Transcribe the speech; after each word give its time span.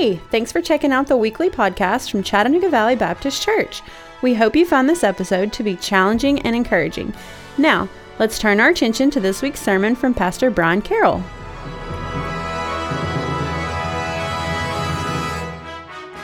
Hey, 0.00 0.16
thanks 0.30 0.50
for 0.50 0.62
checking 0.62 0.92
out 0.92 1.08
the 1.08 1.16
weekly 1.18 1.50
podcast 1.50 2.10
from 2.10 2.22
Chattanooga 2.22 2.70
Valley 2.70 2.96
Baptist 2.96 3.42
Church. 3.42 3.82
We 4.22 4.32
hope 4.32 4.56
you 4.56 4.64
found 4.64 4.88
this 4.88 5.04
episode 5.04 5.52
to 5.52 5.62
be 5.62 5.76
challenging 5.76 6.40
and 6.40 6.56
encouraging. 6.56 7.12
Now, 7.58 7.86
let's 8.18 8.38
turn 8.38 8.60
our 8.60 8.70
attention 8.70 9.10
to 9.10 9.20
this 9.20 9.42
week's 9.42 9.60
sermon 9.60 9.94
from 9.94 10.14
Pastor 10.14 10.50
Brian 10.50 10.80
Carroll. 10.80 11.22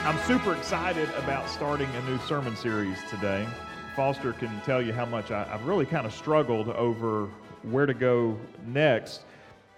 I'm 0.07 0.17
super 0.25 0.55
excited 0.55 1.09
about 1.15 1.47
starting 1.47 1.87
a 1.87 2.09
new 2.09 2.17
sermon 2.21 2.55
series 2.55 2.97
today. 3.11 3.47
Foster 3.95 4.33
can 4.33 4.59
tell 4.61 4.81
you 4.81 4.91
how 4.91 5.05
much 5.05 5.29
I, 5.29 5.43
have 5.43 5.67
really 5.67 5.85
kind 5.85 6.07
of 6.07 6.13
struggled 6.15 6.69
over 6.69 7.29
where 7.61 7.85
to 7.85 7.93
go 7.93 8.39
next 8.65 9.25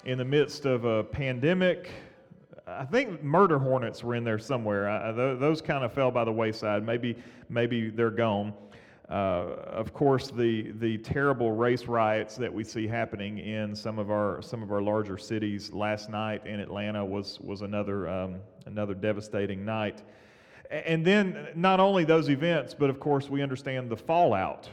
in 0.05 0.17
the 0.17 0.23
midst 0.23 0.65
of 0.65 0.85
a 0.85 1.03
pandemic. 1.03 1.91
I 2.77 2.85
think 2.85 3.23
murder 3.23 3.57
hornets 3.57 4.03
were 4.03 4.15
in 4.15 4.23
there 4.23 4.39
somewhere. 4.39 4.89
I, 4.89 5.11
those 5.11 5.61
kind 5.61 5.83
of 5.83 5.93
fell 5.93 6.11
by 6.11 6.23
the 6.23 6.31
wayside. 6.31 6.85
Maybe, 6.85 7.17
maybe 7.49 7.89
they're 7.89 8.11
gone. 8.11 8.53
Uh, 9.09 9.55
of 9.65 9.91
course, 9.91 10.29
the 10.29 10.71
the 10.73 10.99
terrible 10.99 11.51
race 11.51 11.85
riots 11.85 12.35
that 12.35 12.53
we 12.53 12.63
see 12.63 12.85
happening 12.87 13.39
in 13.39 13.75
some 13.75 13.97
of 13.97 14.11
our 14.11 14.39
some 14.41 14.61
of 14.61 14.71
our 14.71 14.83
larger 14.83 15.17
cities. 15.17 15.73
Last 15.73 16.11
night 16.11 16.45
in 16.45 16.59
Atlanta 16.59 17.03
was 17.03 17.39
was 17.41 17.61
another 17.61 18.07
um, 18.07 18.35
another 18.67 18.93
devastating 18.93 19.65
night. 19.65 20.03
And 20.69 21.03
then 21.03 21.47
not 21.55 21.79
only 21.79 22.03
those 22.03 22.29
events, 22.29 22.75
but 22.75 22.91
of 22.91 22.99
course 22.99 23.29
we 23.29 23.41
understand 23.41 23.89
the 23.89 23.97
fallout 23.97 24.69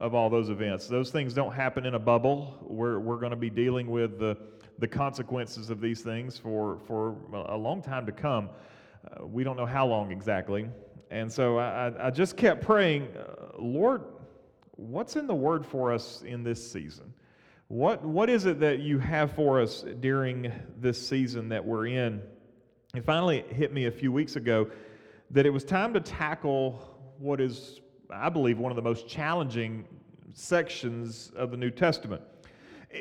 of 0.00 0.14
all 0.14 0.28
those 0.28 0.50
events. 0.50 0.88
Those 0.88 1.10
things 1.10 1.32
don't 1.32 1.52
happen 1.52 1.86
in 1.86 1.94
a 1.94 1.98
bubble. 1.98 2.58
We're, 2.62 2.98
we're 2.98 3.18
going 3.18 3.30
to 3.30 3.36
be 3.36 3.48
dealing 3.48 3.86
with 3.86 4.18
the, 4.18 4.36
the 4.78 4.88
consequences 4.88 5.70
of 5.70 5.80
these 5.80 6.02
things 6.02 6.38
for, 6.38 6.78
for 6.86 7.16
a 7.32 7.56
long 7.56 7.82
time 7.82 8.06
to 8.06 8.12
come. 8.12 8.50
Uh, 9.06 9.26
we 9.26 9.44
don't 9.44 9.56
know 9.56 9.66
how 9.66 9.86
long 9.86 10.10
exactly. 10.10 10.68
And 11.10 11.32
so 11.32 11.58
I, 11.58 12.08
I 12.08 12.10
just 12.10 12.36
kept 12.36 12.62
praying, 12.62 13.08
uh, 13.16 13.58
Lord, 13.58 14.02
what's 14.72 15.16
in 15.16 15.26
the 15.26 15.34
word 15.34 15.64
for 15.64 15.92
us 15.92 16.22
in 16.22 16.42
this 16.42 16.72
season? 16.72 17.14
What, 17.68 18.04
what 18.04 18.28
is 18.28 18.46
it 18.46 18.60
that 18.60 18.80
you 18.80 18.98
have 18.98 19.32
for 19.32 19.60
us 19.60 19.84
during 20.00 20.52
this 20.78 21.04
season 21.06 21.48
that 21.48 21.64
we're 21.64 21.86
in? 21.86 22.22
It 22.94 23.04
finally 23.04 23.44
hit 23.50 23.72
me 23.72 23.86
a 23.86 23.90
few 23.90 24.12
weeks 24.12 24.36
ago 24.36 24.70
that 25.30 25.46
it 25.46 25.50
was 25.50 25.64
time 25.64 25.94
to 25.94 26.00
tackle 26.00 26.80
what 27.18 27.40
is 27.40 27.80
I 28.10 28.28
believe, 28.28 28.58
one 28.58 28.70
of 28.70 28.76
the 28.76 28.82
most 28.82 29.08
challenging 29.08 29.86
sections 30.32 31.32
of 31.36 31.50
the 31.50 31.56
New 31.56 31.70
Testament. 31.70 32.22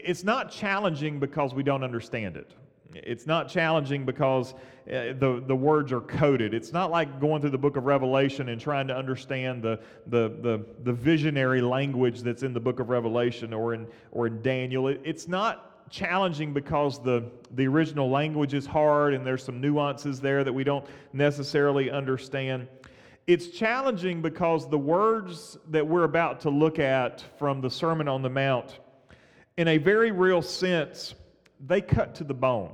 It's 0.04 0.24
not 0.24 0.52
challenging 0.52 1.20
because 1.20 1.54
we 1.54 1.64
don't 1.64 1.84
understand 1.84 2.38
it. 2.38 2.54
It's 2.94 3.26
not 3.26 3.50
challenging 3.50 4.06
because 4.06 4.54
uh, 4.88 5.14
the, 5.20 5.44
the 5.46 5.56
words 5.56 5.92
are 5.92 6.02
coded. 6.02 6.54
It's 6.54 6.72
not 6.72 6.92
like 6.92 7.20
going 7.20 7.42
through 7.42 7.50
the 7.50 7.58
book 7.58 7.76
of 7.76 7.86
Revelation 7.86 8.50
and 8.50 8.62
trying 8.62 8.88
to 8.88 8.96
understand 8.96 9.62
the, 9.62 9.80
the, 10.08 10.30
the, 10.42 10.66
the 10.84 10.94
visionary 10.94 11.62
language 11.62 12.22
that's 12.22 12.44
in 12.44 12.54
the 12.54 12.60
book 12.60 12.80
of 12.80 12.90
Revelation 12.90 13.54
or 13.54 13.74
in, 13.74 13.88
or 14.12 14.28
in 14.28 14.42
Daniel. 14.42 14.88
It, 14.88 15.02
it's 15.04 15.28
not 15.28 15.90
challenging 15.90 16.54
because 16.54 17.02
the, 17.02 17.30
the 17.52 17.68
original 17.68 18.10
language 18.10 18.54
is 18.54 18.66
hard 18.66 19.14
and 19.14 19.26
there's 19.26 19.44
some 19.44 19.60
nuances 19.60 20.20
there 20.20 20.44
that 20.44 20.54
we 20.54 20.64
don't 20.64 20.86
necessarily 21.14 21.92
understand. 21.92 22.68
It's 23.28 23.48
challenging 23.48 24.22
because 24.22 24.70
the 24.70 24.78
words 24.78 25.58
that 25.70 25.86
we're 25.86 26.04
about 26.04 26.40
to 26.42 26.50
look 26.50 26.80
at 26.80 27.24
from 27.40 27.60
the 27.60 27.70
Sermon 27.70 28.08
on 28.08 28.22
the 28.22 28.30
Mount, 28.30 28.80
in 29.58 29.68
a 29.68 29.78
very 29.78 30.12
real 30.12 30.42
sense, 30.42 31.16
they 31.66 31.82
cut 31.82 32.16
to 32.16 32.24
the 32.24 32.34
bone. 32.34 32.72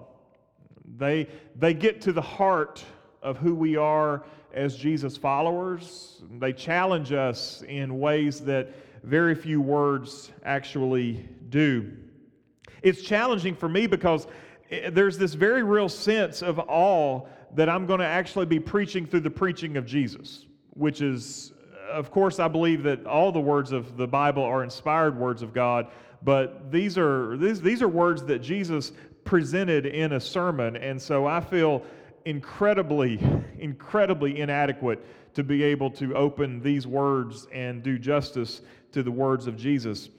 They, 0.97 1.27
they 1.55 1.73
get 1.73 2.01
to 2.01 2.13
the 2.13 2.21
heart 2.21 2.83
of 3.21 3.37
who 3.37 3.55
we 3.55 3.77
are 3.77 4.23
as 4.53 4.75
Jesus 4.75 5.15
followers. 5.15 6.21
They 6.39 6.53
challenge 6.53 7.11
us 7.11 7.63
in 7.67 7.99
ways 7.99 8.41
that 8.41 8.73
very 9.03 9.35
few 9.35 9.61
words 9.61 10.31
actually 10.43 11.27
do. 11.49 11.91
It's 12.81 13.01
challenging 13.01 13.55
for 13.55 13.69
me 13.69 13.87
because 13.87 14.27
eh, 14.69 14.89
there's 14.89 15.17
this 15.17 15.33
very 15.33 15.63
real 15.63 15.89
sense 15.89 16.41
of 16.41 16.59
awe 16.59 17.21
that 17.53 17.69
I'm 17.69 17.85
going 17.85 17.99
to 17.99 18.05
actually 18.05 18.45
be 18.45 18.59
preaching 18.59 19.05
through 19.05 19.21
the 19.21 19.29
preaching 19.29 19.77
of 19.77 19.85
Jesus, 19.85 20.45
which 20.71 21.01
is, 21.01 21.53
of 21.91 22.11
course, 22.11 22.39
I 22.39 22.47
believe 22.47 22.83
that 22.83 23.05
all 23.05 23.31
the 23.31 23.41
words 23.41 23.71
of 23.71 23.97
the 23.97 24.07
Bible 24.07 24.43
are 24.43 24.63
inspired 24.63 25.17
words 25.17 25.41
of 25.41 25.53
God, 25.53 25.87
but 26.23 26.71
these 26.71 26.97
are, 26.97 27.37
these, 27.37 27.61
these 27.61 27.81
are 27.81 27.87
words 27.87 28.23
that 28.25 28.39
Jesus 28.39 28.91
presented 29.23 29.85
in 29.85 30.13
a 30.13 30.19
sermon. 30.19 30.75
And 30.75 31.01
so 31.01 31.25
I 31.25 31.41
feel 31.41 31.83
incredibly, 32.25 33.19
incredibly 33.59 34.39
inadequate 34.39 35.03
to 35.33 35.43
be 35.43 35.63
able 35.63 35.89
to 35.91 36.15
open 36.15 36.61
these 36.61 36.85
words 36.85 37.47
and 37.53 37.81
do 37.81 37.97
justice 37.97 38.61
to 38.91 39.03
the 39.03 39.11
words 39.11 39.47
of 39.47 39.55
Jesus. 39.55 40.09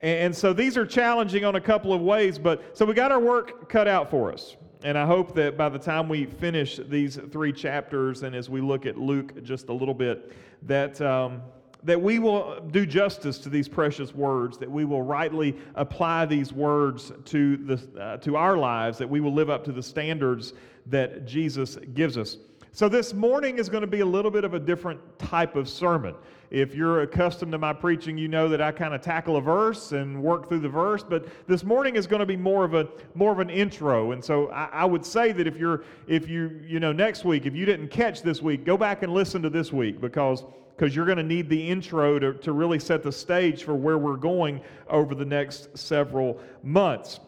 And 0.00 0.34
so 0.34 0.52
these 0.52 0.76
are 0.76 0.86
challenging 0.86 1.44
on 1.44 1.56
a 1.56 1.60
couple 1.60 1.92
of 1.92 2.00
ways, 2.00 2.38
but 2.38 2.76
so 2.76 2.84
we 2.84 2.94
got 2.94 3.10
our 3.10 3.18
work 3.18 3.68
cut 3.68 3.88
out 3.88 4.10
for 4.10 4.32
us. 4.32 4.56
And 4.84 4.96
I 4.96 5.04
hope 5.04 5.34
that 5.34 5.56
by 5.56 5.68
the 5.68 5.78
time 5.78 6.08
we 6.08 6.26
finish 6.26 6.78
these 6.88 7.18
three 7.32 7.52
chapters 7.52 8.22
and 8.22 8.34
as 8.34 8.48
we 8.48 8.60
look 8.60 8.86
at 8.86 8.96
Luke 8.96 9.42
just 9.42 9.68
a 9.70 9.72
little 9.72 9.94
bit, 9.94 10.32
that, 10.62 11.00
um, 11.00 11.42
that 11.84 12.00
we 12.00 12.18
will 12.18 12.60
do 12.70 12.84
justice 12.84 13.38
to 13.38 13.48
these 13.48 13.68
precious 13.68 14.14
words, 14.14 14.58
that 14.58 14.70
we 14.70 14.84
will 14.84 15.02
rightly 15.02 15.56
apply 15.74 16.26
these 16.26 16.52
words 16.52 17.12
to, 17.26 17.56
the, 17.56 18.00
uh, 18.00 18.16
to 18.18 18.36
our 18.36 18.56
lives, 18.56 18.98
that 18.98 19.08
we 19.08 19.20
will 19.20 19.32
live 19.32 19.48
up 19.48 19.64
to 19.64 19.72
the 19.72 19.82
standards 19.82 20.54
that 20.86 21.26
Jesus 21.26 21.76
gives 21.94 22.18
us. 22.18 22.38
So, 22.72 22.88
this 22.88 23.14
morning 23.14 23.58
is 23.58 23.68
going 23.68 23.80
to 23.80 23.88
be 23.88 24.00
a 24.00 24.06
little 24.06 24.30
bit 24.30 24.44
of 24.44 24.54
a 24.54 24.60
different 24.60 25.00
type 25.18 25.56
of 25.56 25.68
sermon. 25.68 26.14
If 26.50 26.74
you're 26.74 27.02
accustomed 27.02 27.52
to 27.52 27.58
my 27.58 27.72
preaching, 27.72 28.16
you 28.16 28.28
know 28.28 28.48
that 28.48 28.60
I 28.60 28.72
kind 28.72 28.94
of 28.94 29.02
tackle 29.02 29.36
a 29.36 29.40
verse 29.40 29.92
and 29.92 30.22
work 30.22 30.48
through 30.48 30.60
the 30.60 30.68
verse. 30.68 31.02
But 31.02 31.26
this 31.46 31.62
morning 31.62 31.96
is 31.96 32.06
going 32.06 32.20
to 32.20 32.26
be 32.26 32.36
more 32.36 32.64
of 32.64 32.74
a 32.74 32.88
more 33.14 33.32
of 33.32 33.38
an 33.38 33.50
intro. 33.50 34.12
And 34.12 34.24
so 34.24 34.50
I, 34.50 34.68
I 34.72 34.84
would 34.84 35.04
say 35.04 35.32
that 35.32 35.46
if 35.46 35.56
you're 35.56 35.82
if 36.06 36.28
you 36.28 36.60
you 36.64 36.78
know 36.78 36.92
next 36.92 37.24
week, 37.24 37.46
if 37.46 37.54
you 37.54 37.66
didn't 37.66 37.88
catch 37.88 38.22
this 38.22 38.40
week, 38.40 38.64
go 38.64 38.76
back 38.76 39.02
and 39.02 39.12
listen 39.12 39.42
to 39.42 39.50
this 39.50 39.72
week 39.72 40.00
because 40.00 40.44
because 40.78 40.94
you're 40.94 41.06
going 41.06 41.18
to 41.18 41.24
need 41.24 41.48
the 41.48 41.68
intro 41.68 42.20
to, 42.20 42.34
to 42.34 42.52
really 42.52 42.78
set 42.78 43.02
the 43.02 43.10
stage 43.10 43.64
for 43.64 43.74
where 43.74 43.98
we're 43.98 44.16
going 44.16 44.60
over 44.88 45.12
the 45.12 45.24
next 45.24 45.76
several 45.76 46.40
months. 46.62 47.18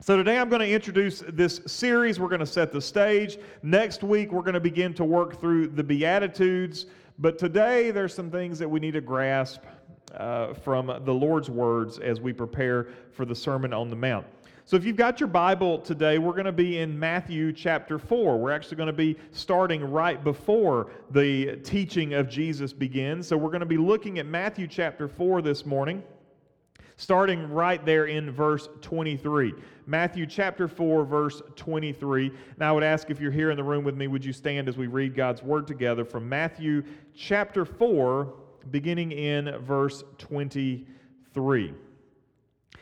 So, 0.00 0.16
today 0.16 0.38
I'm 0.38 0.48
going 0.48 0.60
to 0.60 0.70
introduce 0.70 1.22
this 1.28 1.60
series. 1.66 2.18
We're 2.18 2.28
going 2.28 2.40
to 2.40 2.46
set 2.46 2.72
the 2.72 2.80
stage. 2.80 3.38
Next 3.62 4.02
week, 4.02 4.32
we're 4.32 4.42
going 4.42 4.54
to 4.54 4.60
begin 4.60 4.92
to 4.94 5.04
work 5.04 5.40
through 5.40 5.68
the 5.68 5.84
Beatitudes. 5.84 6.86
But 7.18 7.38
today, 7.38 7.92
there's 7.92 8.14
some 8.14 8.30
things 8.30 8.58
that 8.58 8.68
we 8.68 8.80
need 8.80 8.92
to 8.92 9.00
grasp 9.00 9.60
uh, 10.16 10.54
from 10.54 10.86
the 11.04 11.14
Lord's 11.14 11.50
words 11.50 11.98
as 11.98 12.20
we 12.20 12.32
prepare 12.32 12.88
for 13.12 13.24
the 13.24 13.36
Sermon 13.36 13.72
on 13.72 13.88
the 13.88 13.96
Mount. 13.96 14.26
So, 14.70 14.76
if 14.76 14.84
you've 14.84 14.94
got 14.94 15.18
your 15.18 15.26
Bible 15.26 15.80
today, 15.80 16.18
we're 16.18 16.30
going 16.30 16.44
to 16.44 16.52
be 16.52 16.78
in 16.78 16.96
Matthew 16.96 17.52
chapter 17.52 17.98
4. 17.98 18.38
We're 18.38 18.52
actually 18.52 18.76
going 18.76 18.86
to 18.86 18.92
be 18.92 19.16
starting 19.32 19.82
right 19.82 20.22
before 20.22 20.92
the 21.10 21.56
teaching 21.64 22.14
of 22.14 22.28
Jesus 22.28 22.72
begins. 22.72 23.26
So, 23.26 23.36
we're 23.36 23.50
going 23.50 23.62
to 23.62 23.66
be 23.66 23.76
looking 23.76 24.20
at 24.20 24.26
Matthew 24.26 24.68
chapter 24.68 25.08
4 25.08 25.42
this 25.42 25.66
morning 25.66 26.04
starting 26.96 27.50
right 27.50 27.84
there 27.84 28.04
in 28.04 28.30
verse 28.30 28.68
23. 28.80 29.54
Matthew 29.86 30.24
chapter 30.24 30.68
4, 30.68 31.04
verse 31.04 31.42
23. 31.56 32.28
And 32.28 32.62
I 32.62 32.70
would 32.70 32.84
ask 32.84 33.10
if 33.10 33.20
you're 33.20 33.32
here 33.32 33.50
in 33.50 33.56
the 33.56 33.64
room 33.64 33.82
with 33.82 33.96
me, 33.96 34.06
would 34.06 34.24
you 34.24 34.32
stand 34.32 34.68
as 34.68 34.76
we 34.76 34.86
read 34.86 35.16
God's 35.16 35.42
word 35.42 35.66
together 35.66 36.04
from 36.04 36.28
Matthew 36.28 36.84
chapter 37.16 37.64
4, 37.64 38.34
beginning 38.70 39.10
in 39.10 39.50
verse 39.62 40.04
23. 40.18 41.74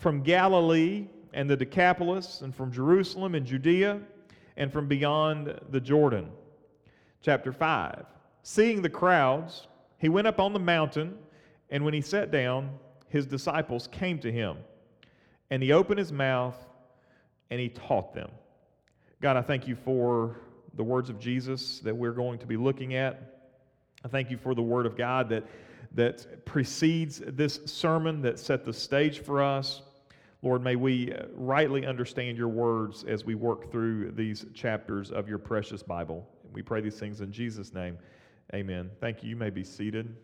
from 0.00 0.22
Galilee 0.22 1.06
and 1.32 1.48
the 1.48 1.56
Decapolis, 1.56 2.40
and 2.40 2.54
from 2.54 2.72
Jerusalem 2.72 3.34
and 3.34 3.46
Judea 3.46 4.00
and 4.56 4.72
from 4.72 4.88
beyond 4.88 5.58
the 5.70 5.80
Jordan. 5.80 6.30
Chapter 7.22 7.52
5. 7.52 8.06
Seeing 8.42 8.82
the 8.82 8.88
crowds, 8.88 9.68
he 9.98 10.08
went 10.08 10.26
up 10.26 10.40
on 10.40 10.52
the 10.52 10.58
mountain, 10.58 11.16
and 11.70 11.84
when 11.84 11.94
he 11.94 12.00
sat 12.00 12.30
down, 12.30 12.70
his 13.08 13.26
disciples 13.26 13.88
came 13.92 14.18
to 14.20 14.32
him. 14.32 14.56
And 15.50 15.62
he 15.62 15.72
opened 15.72 15.98
his 15.98 16.12
mouth 16.12 16.56
and 17.50 17.60
he 17.60 17.68
taught 17.68 18.14
them. 18.14 18.30
God, 19.20 19.36
I 19.36 19.42
thank 19.42 19.68
you 19.68 19.76
for 19.76 20.40
the 20.74 20.84
words 20.84 21.10
of 21.10 21.18
Jesus 21.18 21.80
that 21.80 21.94
we're 21.94 22.12
going 22.12 22.38
to 22.38 22.46
be 22.46 22.56
looking 22.56 22.94
at. 22.94 23.40
I 24.04 24.08
thank 24.08 24.30
you 24.30 24.38
for 24.38 24.54
the 24.54 24.62
Word 24.62 24.86
of 24.86 24.96
God 24.96 25.28
that, 25.28 25.44
that 25.94 26.46
precedes 26.46 27.20
this 27.26 27.60
sermon, 27.66 28.22
that 28.22 28.38
set 28.38 28.64
the 28.64 28.72
stage 28.72 29.18
for 29.18 29.42
us. 29.42 29.82
Lord, 30.42 30.62
may 30.62 30.76
we 30.76 31.12
uh, 31.12 31.26
rightly 31.34 31.86
understand 31.86 32.38
your 32.38 32.48
words 32.48 33.04
as 33.04 33.24
we 33.24 33.34
work 33.34 33.70
through 33.70 34.12
these 34.12 34.46
chapters 34.54 35.10
of 35.10 35.28
your 35.28 35.38
precious 35.38 35.82
Bible. 35.82 36.26
We 36.52 36.62
pray 36.62 36.80
these 36.80 36.98
things 36.98 37.20
in 37.20 37.30
Jesus' 37.30 37.74
name. 37.74 37.98
Amen. 38.54 38.90
Thank 39.00 39.22
you. 39.22 39.30
You 39.30 39.36
may 39.36 39.50
be 39.50 39.62
seated. 39.62 40.16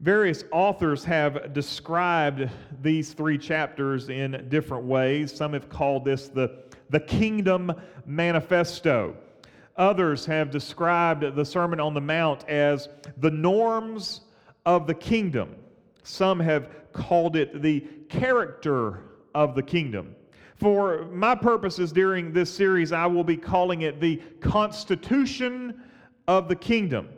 Various 0.00 0.44
authors 0.50 1.04
have 1.04 1.52
described 1.52 2.48
these 2.80 3.12
three 3.12 3.36
chapters 3.36 4.08
in 4.08 4.46
different 4.48 4.84
ways. 4.84 5.32
Some 5.32 5.52
have 5.52 5.68
called 5.68 6.04
this 6.04 6.28
the, 6.28 6.62
the 6.88 7.00
Kingdom 7.00 7.72
Manifesto. 8.06 9.14
Others 9.76 10.26
have 10.26 10.50
described 10.50 11.34
the 11.34 11.44
Sermon 11.44 11.80
on 11.80 11.94
the 11.94 12.00
Mount 12.00 12.48
as 12.48 12.88
the 13.18 13.30
norms 13.30 14.22
of 14.64 14.86
the 14.86 14.94
kingdom. 14.94 15.54
Some 16.10 16.40
have 16.40 16.68
called 16.92 17.36
it 17.36 17.62
the 17.62 17.80
character 18.08 19.04
of 19.34 19.54
the 19.54 19.62
kingdom. 19.62 20.16
For 20.56 21.06
my 21.06 21.34
purposes 21.34 21.92
during 21.92 22.32
this 22.32 22.52
series, 22.52 22.92
I 22.92 23.06
will 23.06 23.24
be 23.24 23.36
calling 23.36 23.82
it 23.82 24.00
the 24.00 24.20
constitution 24.40 25.80
of 26.26 26.48
the 26.48 26.56
kingdom. 26.56 27.08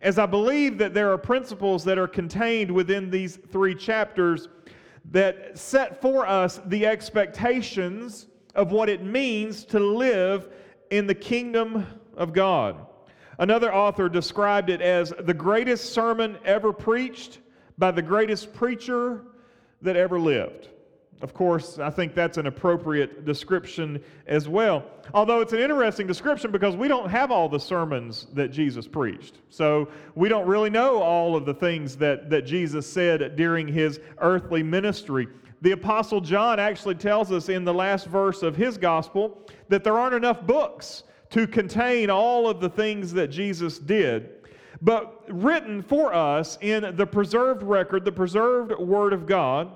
As 0.00 0.18
I 0.18 0.26
believe 0.26 0.78
that 0.78 0.94
there 0.94 1.12
are 1.12 1.18
principles 1.18 1.84
that 1.84 1.98
are 1.98 2.08
contained 2.08 2.70
within 2.70 3.10
these 3.10 3.36
three 3.36 3.74
chapters 3.74 4.48
that 5.10 5.58
set 5.58 6.00
for 6.00 6.26
us 6.26 6.60
the 6.66 6.86
expectations 6.86 8.28
of 8.54 8.72
what 8.72 8.88
it 8.88 9.02
means 9.02 9.64
to 9.66 9.78
live 9.78 10.48
in 10.90 11.06
the 11.06 11.14
kingdom 11.14 11.86
of 12.16 12.32
God. 12.32 12.86
Another 13.38 13.72
author 13.72 14.08
described 14.08 14.70
it 14.70 14.80
as 14.80 15.12
the 15.20 15.34
greatest 15.34 15.92
sermon 15.92 16.38
ever 16.44 16.72
preached 16.72 17.38
by 17.78 17.90
the 17.90 18.02
greatest 18.02 18.52
preacher 18.52 19.22
that 19.82 19.96
ever 19.96 20.18
lived. 20.18 20.68
Of 21.20 21.34
course, 21.34 21.80
I 21.80 21.90
think 21.90 22.14
that's 22.14 22.38
an 22.38 22.46
appropriate 22.46 23.24
description 23.24 24.02
as 24.26 24.48
well. 24.48 24.84
Although 25.14 25.40
it's 25.40 25.52
an 25.52 25.58
interesting 25.58 26.06
description 26.06 26.52
because 26.52 26.76
we 26.76 26.86
don't 26.86 27.10
have 27.10 27.32
all 27.32 27.48
the 27.48 27.58
sermons 27.58 28.28
that 28.34 28.48
Jesus 28.48 28.86
preached. 28.86 29.38
So 29.50 29.88
we 30.14 30.28
don't 30.28 30.46
really 30.46 30.70
know 30.70 31.02
all 31.02 31.34
of 31.34 31.44
the 31.44 31.54
things 31.54 31.96
that, 31.96 32.30
that 32.30 32.42
Jesus 32.42 32.86
said 32.86 33.34
during 33.34 33.66
his 33.66 33.98
earthly 34.18 34.62
ministry. 34.62 35.26
The 35.60 35.72
Apostle 35.72 36.20
John 36.20 36.60
actually 36.60 36.94
tells 36.94 37.32
us 37.32 37.48
in 37.48 37.64
the 37.64 37.74
last 37.74 38.06
verse 38.06 38.44
of 38.44 38.54
his 38.54 38.78
gospel 38.78 39.38
that 39.68 39.82
there 39.82 39.98
aren't 39.98 40.14
enough 40.14 40.42
books 40.42 41.02
to 41.30 41.48
contain 41.48 42.10
all 42.10 42.48
of 42.48 42.60
the 42.60 42.68
things 42.68 43.12
that 43.14 43.28
Jesus 43.28 43.78
did. 43.80 44.37
But 44.80 45.24
written 45.28 45.82
for 45.82 46.14
us 46.14 46.58
in 46.60 46.96
the 46.96 47.06
preserved 47.06 47.62
record, 47.62 48.04
the 48.04 48.12
preserved 48.12 48.72
Word 48.78 49.12
of 49.12 49.26
God, 49.26 49.74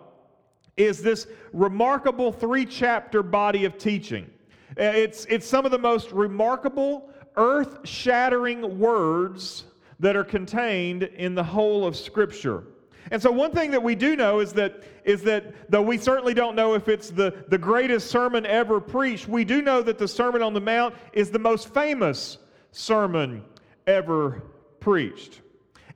is 0.76 1.02
this 1.02 1.26
remarkable 1.52 2.32
three 2.32 2.64
chapter 2.64 3.22
body 3.22 3.64
of 3.64 3.76
teaching. 3.78 4.30
Uh, 4.78 4.84
it's, 4.84 5.26
it's 5.26 5.46
some 5.46 5.64
of 5.64 5.70
the 5.70 5.78
most 5.78 6.12
remarkable, 6.12 7.10
earth 7.36 7.86
shattering 7.86 8.78
words 8.78 9.64
that 10.00 10.16
are 10.16 10.24
contained 10.24 11.02
in 11.02 11.34
the 11.34 11.44
whole 11.44 11.86
of 11.86 11.96
Scripture. 11.96 12.64
And 13.10 13.20
so, 13.20 13.30
one 13.30 13.52
thing 13.52 13.70
that 13.72 13.82
we 13.82 13.94
do 13.94 14.16
know 14.16 14.40
is 14.40 14.52
that, 14.54 14.82
is 15.04 15.22
that 15.22 15.70
though 15.70 15.82
we 15.82 15.98
certainly 15.98 16.32
don't 16.32 16.56
know 16.56 16.74
if 16.74 16.88
it's 16.88 17.10
the, 17.10 17.44
the 17.48 17.58
greatest 17.58 18.10
sermon 18.10 18.46
ever 18.46 18.80
preached, 18.80 19.28
we 19.28 19.44
do 19.44 19.60
know 19.60 19.82
that 19.82 19.98
the 19.98 20.08
Sermon 20.08 20.40
on 20.40 20.54
the 20.54 20.60
Mount 20.60 20.94
is 21.12 21.30
the 21.30 21.38
most 21.38 21.74
famous 21.74 22.38
sermon 22.70 23.44
ever 23.86 24.42
preached. 24.82 25.40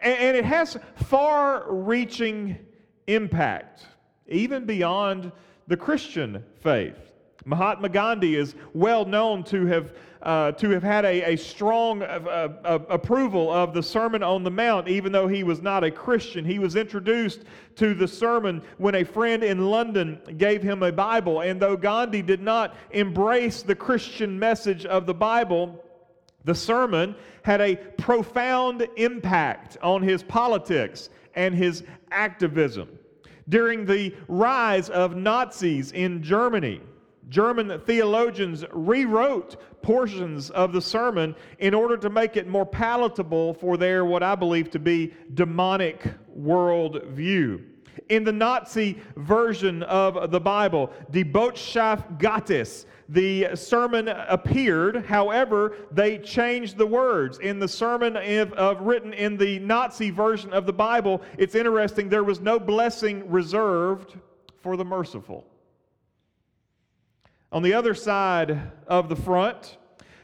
And, 0.00 0.19
and 0.19 0.37
it 0.37 0.44
has 0.44 0.79
far 0.94 1.65
reaching 1.69 2.59
impact, 3.06 3.87
even 4.29 4.65
beyond 4.65 5.33
the 5.67 5.77
Christian 5.77 6.44
faith. 6.61 6.97
Mahatma 7.44 7.88
Gandhi 7.88 8.35
is 8.35 8.56
well 8.75 9.05
known 9.05 9.44
to 9.44 9.67
have, 9.67 9.93
uh, 10.23 10.50
to 10.53 10.71
have 10.71 10.83
had 10.83 11.05
a, 11.05 11.35
a 11.35 11.37
strong 11.37 12.03
uh, 12.03 12.06
uh, 12.65 12.79
approval 12.88 13.53
of 13.53 13.73
the 13.73 13.83
Sermon 13.83 14.23
on 14.25 14.43
the 14.43 14.50
Mount, 14.50 14.88
even 14.88 15.12
though 15.12 15.29
he 15.29 15.44
was 15.44 15.62
not 15.62 15.85
a 15.85 15.91
Christian. 15.91 16.44
He 16.44 16.59
was 16.59 16.75
introduced 16.75 17.44
to 17.77 17.94
the 17.94 18.09
sermon 18.09 18.62
when 18.79 18.97
a 18.97 19.05
friend 19.05 19.44
in 19.44 19.67
London 19.67 20.21
gave 20.38 20.61
him 20.61 20.83
a 20.83 20.91
Bible. 20.91 21.43
And 21.43 21.62
though 21.62 21.77
Gandhi 21.77 22.23
did 22.23 22.41
not 22.41 22.75
embrace 22.91 23.62
the 23.62 23.77
Christian 23.77 24.37
message 24.37 24.85
of 24.85 25.06
the 25.06 25.15
Bible, 25.15 25.85
the 26.47 26.55
sermon 26.55 27.15
had 27.43 27.61
a 27.61 27.77
profound 27.77 28.89
impact 28.97 29.77
on 29.83 30.01
his 30.01 30.23
politics 30.23 31.11
and 31.35 31.55
his 31.55 31.85
activism. 32.11 32.89
During 33.49 33.85
the 33.85 34.15
rise 34.29 34.89
of 34.89 35.17
Nazis 35.17 35.93
in 35.93 36.23
Germany, 36.23 36.81
German 37.29 37.81
theologians 37.81 38.65
rewrote 38.73 39.57
portions 39.83 40.51
of 40.51 40.73
the 40.73 40.81
sermon 40.81 41.35
in 41.59 41.75
order 41.75 41.97
to 41.97 42.09
make 42.09 42.37
it 42.37 42.47
more 42.47 42.67
palatable 42.67 43.55
for 43.55 43.77
their, 43.77 44.05
what 44.05 44.23
I 44.23 44.37
believe 44.37 44.71
to 44.71 44.79
be, 44.79 45.13
demonic 45.35 46.05
worldview. 46.39 47.65
In 48.09 48.23
the 48.23 48.33
Nazi 48.33 49.01
version 49.17 49.83
of 49.85 50.31
the 50.31 50.41
Bible, 50.41 50.93
Die 51.11 51.25
Botschaft 51.25 52.21
Gottes, 52.21 52.87
the 53.08 53.55
sermon 53.55 54.08
appeared. 54.08 55.06
However, 55.06 55.76
they 55.93 56.19
changed 56.19 56.76
the 56.76 56.87
words. 56.87 57.38
In 57.38 57.58
the 57.58 57.69
sermon 57.69 58.17
of, 58.17 58.53
of, 58.55 58.81
written 58.81 59.12
in 59.12 59.37
the 59.37 59.58
Nazi 59.61 60.11
version 60.11 60.53
of 60.53 60.67
the 60.67 60.73
Bible, 60.73 61.23
it's 61.38 61.55
interesting, 61.55 62.08
there 62.08 62.25
was 62.25 62.41
no 62.41 62.58
blessing 62.58 63.31
reserved 63.31 64.17
for 64.61 64.76
the 64.76 64.85
merciful. 64.85 65.47
On 67.53 67.62
the 67.62 67.75
other 67.75 67.94
side 67.94 68.73
of 68.88 69.09
the 69.09 69.17
front, 69.17 69.79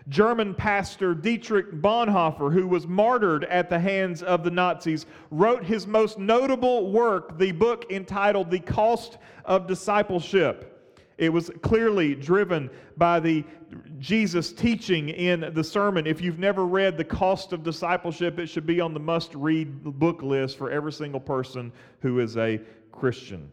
German 0.09 0.55
pastor 0.55 1.15
Dietrich 1.15 1.71
Bonhoeffer, 1.71 2.53
who 2.53 2.67
was 2.67 2.89
martyred 2.89 3.45
at 3.45 3.71
the 3.71 3.79
hands 3.79 4.23
of 4.23 4.43
the 4.43 4.51
Nazis, 4.51 5.07
wrote 5.31 5.65
his 5.65 5.87
most 5.87 6.19
notable 6.19 6.91
work, 6.91 7.39
the 7.39 7.53
book 7.53 7.87
entitled 7.91 8.51
The 8.51 8.59
Cost 8.59 9.19
of 9.45 9.69
Discipleship. 9.69 10.72
It 11.23 11.33
was 11.33 11.53
clearly 11.63 12.17
driven 12.17 12.69
by 12.97 13.21
the 13.21 13.45
Jesus 14.01 14.53
teaching 14.53 15.09
in 15.09 15.53
the 15.55 15.63
sermon. 15.63 16.05
If 16.05 16.21
you've 16.21 16.41
never 16.41 16.67
read 16.67 16.97
The 16.97 17.05
Cost 17.05 17.53
of 17.53 17.63
Discipleship, 17.63 18.41
it 18.41 18.49
should 18.49 18.67
be 18.67 18.81
on 18.81 18.93
the 18.93 18.99
must 18.99 19.33
read 19.37 19.85
book 19.85 20.21
list 20.25 20.59
for 20.59 20.69
every 20.69 20.91
single 20.91 21.21
person 21.21 21.71
who 22.01 22.19
is 22.19 22.37
a 22.37 22.61
Christian. 22.91 23.53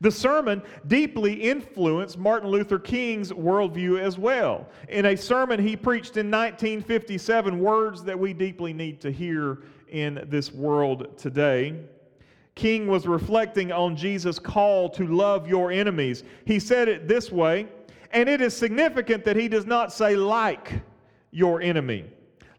The 0.00 0.10
sermon 0.10 0.62
deeply 0.88 1.34
influenced 1.34 2.18
Martin 2.18 2.50
Luther 2.50 2.80
King's 2.80 3.30
worldview 3.30 4.00
as 4.00 4.18
well. 4.18 4.66
In 4.88 5.06
a 5.06 5.16
sermon 5.16 5.64
he 5.64 5.76
preached 5.76 6.16
in 6.16 6.28
1957, 6.28 7.56
words 7.56 8.02
that 8.02 8.18
we 8.18 8.32
deeply 8.32 8.72
need 8.72 9.00
to 9.02 9.12
hear 9.12 9.58
in 9.90 10.26
this 10.26 10.52
world 10.52 11.16
today. 11.16 11.84
King 12.54 12.86
was 12.86 13.06
reflecting 13.06 13.72
on 13.72 13.96
Jesus' 13.96 14.38
call 14.38 14.88
to 14.90 15.06
love 15.06 15.48
your 15.48 15.72
enemies. 15.72 16.22
He 16.44 16.58
said 16.60 16.88
it 16.88 17.08
this 17.08 17.32
way, 17.32 17.66
and 18.12 18.28
it 18.28 18.40
is 18.40 18.56
significant 18.56 19.24
that 19.24 19.36
he 19.36 19.48
does 19.48 19.66
not 19.66 19.92
say, 19.92 20.14
like 20.14 20.72
your 21.32 21.60
enemy. 21.60 22.04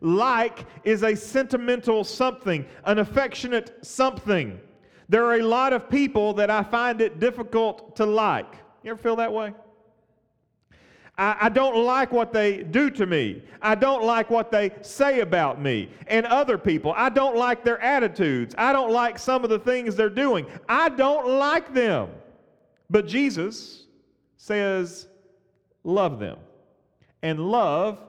Like 0.02 0.66
is 0.84 1.04
a 1.04 1.16
sentimental 1.16 2.04
something, 2.04 2.66
an 2.84 3.00
affectionate 3.00 3.78
something. 3.82 4.60
There 5.08 5.24
are 5.26 5.36
a 5.36 5.44
lot 5.44 5.72
of 5.72 5.90
people 5.90 6.34
that 6.34 6.50
I 6.50 6.64
find 6.64 7.00
it 7.00 7.20
difficult 7.20 7.96
to 7.96 8.06
like. 8.06 8.54
You 8.84 8.92
ever 8.92 9.02
feel 9.02 9.16
that 9.16 9.32
way? 9.32 9.54
I, 11.18 11.38
I, 11.42 11.50
don't 11.50 11.86
like 11.86 12.12
what 12.12 12.34
they 12.34 12.64
do 12.64 12.90
to 12.92 13.06
me. 13.06 13.42
I 13.62 13.76
don't 13.76 14.04
like 14.04 14.30
what 14.30 14.52
they 14.52 14.72
say 14.82 15.22
about 15.22 15.62
me 15.62 15.90
and 16.08 16.26
other 16.26 16.58
people. 16.58 16.94
I 16.96 17.10
don't 17.10 17.38
like 17.38 17.64
their 17.64 17.80
attitudes. 17.80 18.54
I 18.58 18.74
don't 18.74 18.92
like 18.92 19.18
some 19.18 19.44
of 19.44 19.50
the 19.50 19.60
things 19.60 19.96
they're 19.96 20.10
doing. 20.10 20.46
I 20.68 20.90
don't 20.90 21.40
like 21.40 21.74
them. 21.74 22.10
But 22.90 23.08
Jesus 23.08 23.86
says, 24.38 25.08
love 25.84 26.20
them. 26.20 26.38
And 27.22 27.40
love 27.40 28.00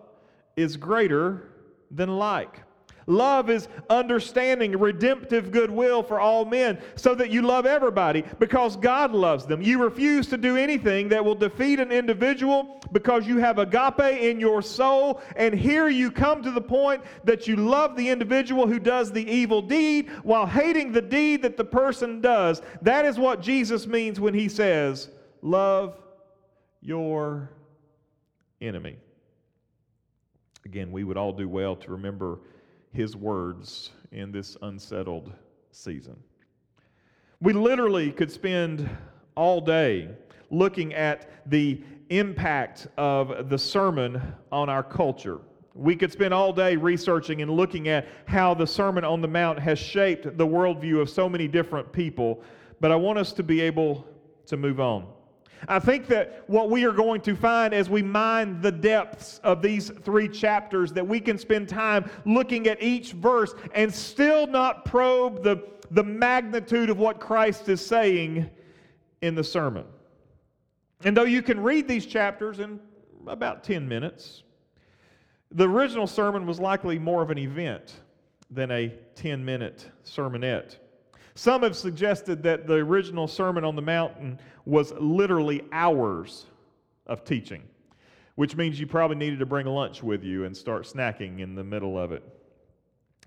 is 0.56 0.76
greater 0.76 1.52
than 1.90 2.18
like. 2.18 2.62
Love 3.08 3.50
is 3.50 3.68
understanding, 3.88 4.76
redemptive 4.76 5.52
goodwill 5.52 6.02
for 6.02 6.18
all 6.18 6.44
men, 6.44 6.76
so 6.96 7.14
that 7.14 7.30
you 7.30 7.40
love 7.40 7.64
everybody 7.64 8.24
because 8.40 8.76
God 8.76 9.12
loves 9.12 9.46
them. 9.46 9.62
You 9.62 9.80
refuse 9.80 10.26
to 10.28 10.36
do 10.36 10.56
anything 10.56 11.08
that 11.10 11.24
will 11.24 11.36
defeat 11.36 11.78
an 11.78 11.92
individual 11.92 12.80
because 12.90 13.26
you 13.26 13.38
have 13.38 13.58
agape 13.58 14.20
in 14.20 14.40
your 14.40 14.60
soul. 14.60 15.20
And 15.36 15.54
here 15.54 15.88
you 15.88 16.10
come 16.10 16.42
to 16.42 16.50
the 16.50 16.60
point 16.60 17.02
that 17.22 17.46
you 17.46 17.54
love 17.54 17.96
the 17.96 18.08
individual 18.08 18.66
who 18.66 18.80
does 18.80 19.12
the 19.12 19.28
evil 19.30 19.62
deed 19.62 20.10
while 20.24 20.46
hating 20.46 20.90
the 20.90 21.02
deed 21.02 21.42
that 21.42 21.56
the 21.56 21.64
person 21.64 22.20
does. 22.20 22.60
That 22.82 23.04
is 23.04 23.18
what 23.18 23.40
Jesus 23.40 23.86
means 23.86 24.18
when 24.18 24.34
he 24.34 24.48
says, 24.48 25.10
Love 25.42 25.96
your 26.80 27.50
enemy. 28.60 28.96
Again, 30.64 30.90
we 30.90 31.04
would 31.04 31.16
all 31.16 31.32
do 31.32 31.48
well 31.48 31.76
to 31.76 31.92
remember 31.92 32.40
his 32.96 33.14
words 33.14 33.90
in 34.10 34.32
this 34.32 34.56
unsettled 34.62 35.32
season. 35.70 36.16
We 37.42 37.52
literally 37.52 38.10
could 38.10 38.32
spend 38.32 38.88
all 39.36 39.60
day 39.60 40.08
looking 40.50 40.94
at 40.94 41.30
the 41.50 41.82
impact 42.08 42.86
of 42.96 43.50
the 43.50 43.58
sermon 43.58 44.22
on 44.50 44.70
our 44.70 44.82
culture. 44.82 45.40
We 45.74 45.94
could 45.94 46.10
spend 46.10 46.32
all 46.32 46.54
day 46.54 46.76
researching 46.76 47.42
and 47.42 47.50
looking 47.50 47.88
at 47.88 48.08
how 48.24 48.54
the 48.54 48.66
Sermon 48.66 49.04
on 49.04 49.20
the 49.20 49.28
Mount 49.28 49.58
has 49.58 49.78
shaped 49.78 50.38
the 50.38 50.46
worldview 50.46 50.98
of 50.98 51.10
so 51.10 51.28
many 51.28 51.46
different 51.46 51.92
people, 51.92 52.42
but 52.80 52.90
I 52.90 52.96
want 52.96 53.18
us 53.18 53.34
to 53.34 53.42
be 53.42 53.60
able 53.60 54.06
to 54.46 54.56
move 54.56 54.80
on. 54.80 55.06
I 55.68 55.78
think 55.78 56.06
that 56.08 56.44
what 56.46 56.70
we 56.70 56.84
are 56.84 56.92
going 56.92 57.20
to 57.22 57.34
find 57.34 57.74
as 57.74 57.88
we 57.88 58.02
mine 58.02 58.60
the 58.60 58.72
depths 58.72 59.40
of 59.42 59.62
these 59.62 59.90
three 59.90 60.28
chapters, 60.28 60.92
that 60.92 61.06
we 61.06 61.20
can 61.20 61.38
spend 61.38 61.68
time 61.68 62.10
looking 62.24 62.66
at 62.66 62.82
each 62.82 63.12
verse 63.12 63.54
and 63.74 63.92
still 63.92 64.46
not 64.46 64.84
probe 64.84 65.42
the, 65.42 65.62
the 65.90 66.04
magnitude 66.04 66.90
of 66.90 66.98
what 66.98 67.20
Christ 67.20 67.68
is 67.68 67.84
saying 67.84 68.48
in 69.22 69.34
the 69.34 69.44
sermon. 69.44 69.84
And 71.04 71.16
though 71.16 71.24
you 71.24 71.42
can 71.42 71.62
read 71.62 71.88
these 71.88 72.06
chapters 72.06 72.60
in 72.60 72.80
about 73.26 73.64
10 73.64 73.88
minutes, 73.88 74.42
the 75.50 75.68
original 75.68 76.06
sermon 76.06 76.46
was 76.46 76.60
likely 76.60 76.98
more 76.98 77.22
of 77.22 77.30
an 77.30 77.38
event 77.38 77.94
than 78.50 78.70
a 78.70 78.92
10 79.14 79.44
minute 79.44 79.90
sermonette. 80.04 80.76
Some 81.36 81.62
have 81.64 81.76
suggested 81.76 82.42
that 82.44 82.66
the 82.66 82.76
original 82.76 83.28
Sermon 83.28 83.62
on 83.62 83.76
the 83.76 83.82
Mountain 83.82 84.40
was 84.66 84.92
literally 84.98 85.62
hours 85.72 86.44
of 87.06 87.24
teaching, 87.24 87.62
which 88.34 88.56
means 88.56 88.78
you 88.78 88.86
probably 88.86 89.16
needed 89.16 89.38
to 89.38 89.46
bring 89.46 89.66
lunch 89.66 90.02
with 90.02 90.22
you 90.22 90.44
and 90.44 90.54
start 90.54 90.84
snacking 90.84 91.40
in 91.40 91.54
the 91.54 91.64
middle 91.64 91.98
of 91.98 92.12
it. 92.12 92.22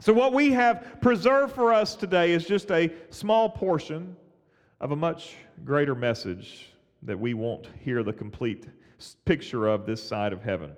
So, 0.02 0.14
what 0.14 0.34
we 0.34 0.52
have 0.52 0.98
preserved 1.02 1.56
for 1.56 1.74
us 1.74 1.96
today 1.96 2.32
is 2.32 2.46
just 2.46 2.70
a 2.72 2.92
small 3.10 3.50
portion 3.50 4.16
of 4.80 4.92
a 4.92 4.96
much 4.96 5.36
greater 5.66 5.96
message 5.96 6.68
that 7.04 7.20
we 7.20 7.34
won't 7.34 7.68
hear 7.84 8.04
the 8.04 8.14
complete 8.14 8.68
picture 9.26 9.68
of 9.68 9.86
this 9.86 10.04
side 10.04 10.34
of 10.34 10.44
heaven. 10.44 10.72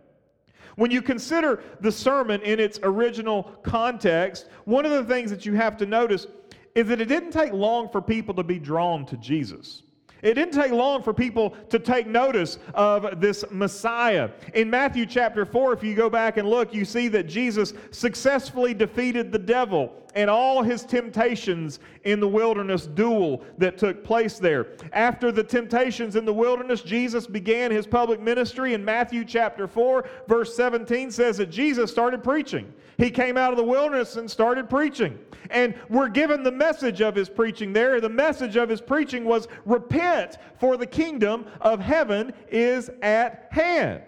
When 0.75 0.91
you 0.91 1.01
consider 1.01 1.63
the 1.81 1.91
sermon 1.91 2.41
in 2.41 2.59
its 2.59 2.79
original 2.83 3.43
context, 3.63 4.47
one 4.65 4.85
of 4.85 4.91
the 4.91 5.03
things 5.03 5.29
that 5.31 5.45
you 5.45 5.53
have 5.55 5.77
to 5.77 5.85
notice 5.85 6.27
is 6.75 6.87
that 6.87 7.01
it 7.01 7.05
didn't 7.05 7.31
take 7.31 7.51
long 7.51 7.89
for 7.89 8.01
people 8.01 8.33
to 8.35 8.43
be 8.43 8.57
drawn 8.57 9.05
to 9.07 9.17
Jesus. 9.17 9.83
It 10.21 10.35
didn't 10.35 10.53
take 10.53 10.71
long 10.71 11.01
for 11.01 11.13
people 11.13 11.55
to 11.69 11.79
take 11.79 12.07
notice 12.07 12.59
of 12.73 13.19
this 13.19 13.43
Messiah. 13.49 14.29
In 14.53 14.69
Matthew 14.69 15.05
chapter 15.05 15.45
4, 15.45 15.73
if 15.73 15.83
you 15.83 15.95
go 15.95 16.09
back 16.09 16.37
and 16.37 16.47
look, 16.47 16.73
you 16.73 16.85
see 16.85 17.07
that 17.09 17.27
Jesus 17.27 17.73
successfully 17.91 18.73
defeated 18.73 19.31
the 19.31 19.39
devil 19.39 19.93
and 20.15 20.29
all 20.29 20.61
his 20.61 20.83
temptations 20.83 21.79
in 22.03 22.19
the 22.19 22.27
wilderness 22.27 22.87
duel 22.87 23.43
that 23.57 23.77
took 23.77 24.03
place 24.03 24.39
there. 24.39 24.67
After 24.93 25.31
the 25.31 25.43
temptations 25.43 26.15
in 26.15 26.25
the 26.25 26.33
wilderness, 26.33 26.81
Jesus 26.81 27.27
began 27.27 27.71
his 27.71 27.87
public 27.87 28.19
ministry. 28.19 28.73
In 28.73 28.83
Matthew 28.83 29.25
chapter 29.25 29.67
4, 29.67 30.07
verse 30.27 30.55
17 30.55 31.11
says 31.11 31.37
that 31.37 31.49
Jesus 31.49 31.91
started 31.91 32.23
preaching. 32.23 32.73
He 32.97 33.09
came 33.09 33.37
out 33.37 33.51
of 33.51 33.57
the 33.57 33.63
wilderness 33.63 34.15
and 34.15 34.29
started 34.29 34.69
preaching. 34.69 35.17
And 35.49 35.75
we're 35.89 36.09
given 36.09 36.43
the 36.43 36.51
message 36.51 37.01
of 37.01 37.15
his 37.15 37.29
preaching 37.29 37.73
there. 37.73 37.99
The 37.99 38.09
message 38.09 38.55
of 38.55 38.69
his 38.69 38.81
preaching 38.81 39.25
was 39.25 39.47
repent, 39.65 40.37
for 40.59 40.77
the 40.77 40.85
kingdom 40.85 41.45
of 41.61 41.79
heaven 41.79 42.31
is 42.49 42.89
at 43.01 43.47
hand. 43.51 44.03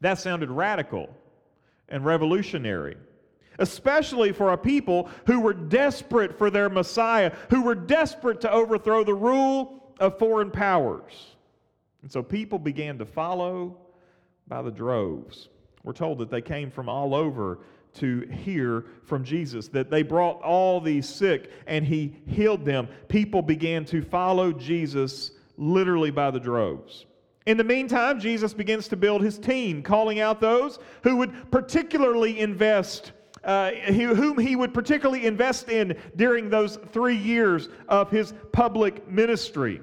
That 0.00 0.18
sounded 0.18 0.50
radical 0.50 1.08
and 1.88 2.04
revolutionary 2.04 2.96
especially 3.58 4.32
for 4.32 4.52
a 4.52 4.58
people 4.58 5.08
who 5.26 5.40
were 5.40 5.54
desperate 5.54 6.36
for 6.38 6.50
their 6.50 6.68
Messiah, 6.68 7.32
who 7.50 7.62
were 7.62 7.74
desperate 7.74 8.40
to 8.42 8.50
overthrow 8.50 9.04
the 9.04 9.14
rule 9.14 9.92
of 9.98 10.18
foreign 10.18 10.50
powers. 10.50 11.36
And 12.02 12.10
so 12.10 12.22
people 12.22 12.58
began 12.58 12.98
to 12.98 13.04
follow 13.04 13.76
by 14.46 14.62
the 14.62 14.70
droves. 14.70 15.48
We're 15.82 15.92
told 15.92 16.18
that 16.18 16.30
they 16.30 16.42
came 16.42 16.70
from 16.70 16.88
all 16.88 17.14
over 17.14 17.60
to 17.94 18.20
hear 18.44 18.84
from 19.04 19.24
Jesus, 19.24 19.68
that 19.68 19.90
they 19.90 20.02
brought 20.02 20.40
all 20.42 20.80
these 20.80 21.08
sick 21.08 21.50
and 21.66 21.84
he 21.84 22.14
healed 22.26 22.64
them. 22.64 22.88
People 23.08 23.42
began 23.42 23.84
to 23.86 24.02
follow 24.02 24.52
Jesus 24.52 25.32
literally 25.56 26.10
by 26.10 26.30
the 26.30 26.38
droves. 26.38 27.06
In 27.46 27.56
the 27.56 27.64
meantime, 27.64 28.20
Jesus 28.20 28.52
begins 28.52 28.88
to 28.88 28.96
build 28.96 29.22
his 29.22 29.38
team, 29.38 29.82
calling 29.82 30.20
out 30.20 30.40
those 30.40 30.78
who 31.02 31.16
would 31.16 31.50
particularly 31.50 32.38
invest 32.38 33.12
uh, 33.44 33.70
whom 33.70 34.38
he 34.38 34.56
would 34.56 34.74
particularly 34.74 35.26
invest 35.26 35.68
in 35.68 35.96
during 36.16 36.50
those 36.50 36.78
three 36.92 37.16
years 37.16 37.68
of 37.88 38.10
his 38.10 38.34
public 38.52 39.08
ministry. 39.08 39.80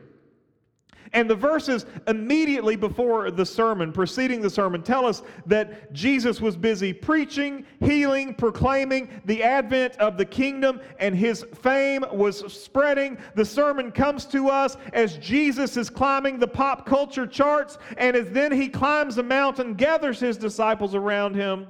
And 1.15 1.29
the 1.29 1.35
verses 1.35 1.85
immediately 2.07 2.75
before 2.75 3.31
the 3.31 3.45
sermon, 3.45 3.93
preceding 3.93 4.41
the 4.41 4.49
sermon, 4.49 4.83
tell 4.83 5.05
us 5.05 5.23
that 5.45 5.93
Jesus 5.93 6.41
was 6.41 6.57
busy 6.57 6.91
preaching, 6.91 7.65
healing, 7.79 8.33
proclaiming 8.33 9.09
the 9.23 9.41
advent 9.41 9.95
of 9.95 10.17
the 10.17 10.25
kingdom, 10.25 10.81
and 10.99 11.15
his 11.15 11.45
fame 11.61 12.03
was 12.11 12.51
spreading. 12.53 13.17
The 13.33 13.45
sermon 13.45 13.93
comes 13.93 14.25
to 14.25 14.49
us 14.49 14.75
as 14.91 15.17
Jesus 15.17 15.77
is 15.77 15.89
climbing 15.89 16.37
the 16.37 16.49
pop 16.49 16.85
culture 16.85 17.25
charts, 17.25 17.77
and 17.97 18.17
as 18.17 18.29
then 18.31 18.51
he 18.51 18.67
climbs 18.67 19.15
the 19.15 19.23
mountain, 19.23 19.75
gathers 19.75 20.19
his 20.19 20.35
disciples 20.35 20.95
around 20.95 21.35
him, 21.35 21.67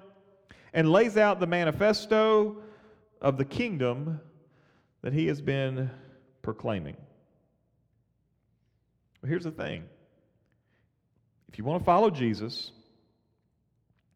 and 0.76 0.92
lays 0.92 1.16
out 1.16 1.40
the 1.40 1.48
manifesto 1.48 2.58
of 3.22 3.38
the 3.38 3.46
kingdom 3.46 4.20
that 5.02 5.14
he 5.14 5.28
has 5.28 5.42
been 5.42 5.90
proclaiming. 6.42 6.98
But 9.22 9.30
here's 9.30 9.46
the 9.46 9.52
thing 9.52 9.86
if 11.48 11.58
you 11.58 11.64
want 11.64 11.82
to 11.82 11.86
follow 11.86 12.10
Jesus, 12.10 12.72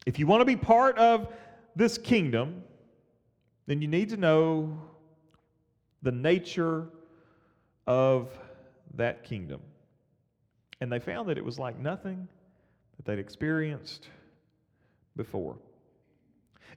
if 0.06 0.20
you 0.20 0.28
want 0.28 0.42
to 0.42 0.46
be 0.46 0.58
part 0.58 0.98
of 0.98 1.30
this 1.78 1.98
kingdom, 1.98 2.64
then 3.66 3.82
you 3.82 3.88
need 3.88 4.10
to 4.10 4.18
know 4.18 4.78
the 6.02 6.12
nature 6.12 6.90
of 7.88 8.30
that 8.96 9.24
kingdom. 9.24 9.62
And 10.82 10.92
they 10.92 11.00
found 11.00 11.30
that 11.30 11.38
it 11.38 11.46
was 11.46 11.58
like 11.58 11.80
nothing 11.80 12.28
that 12.98 13.06
they'd 13.06 13.20
experienced 13.20 14.08
before. 15.16 15.58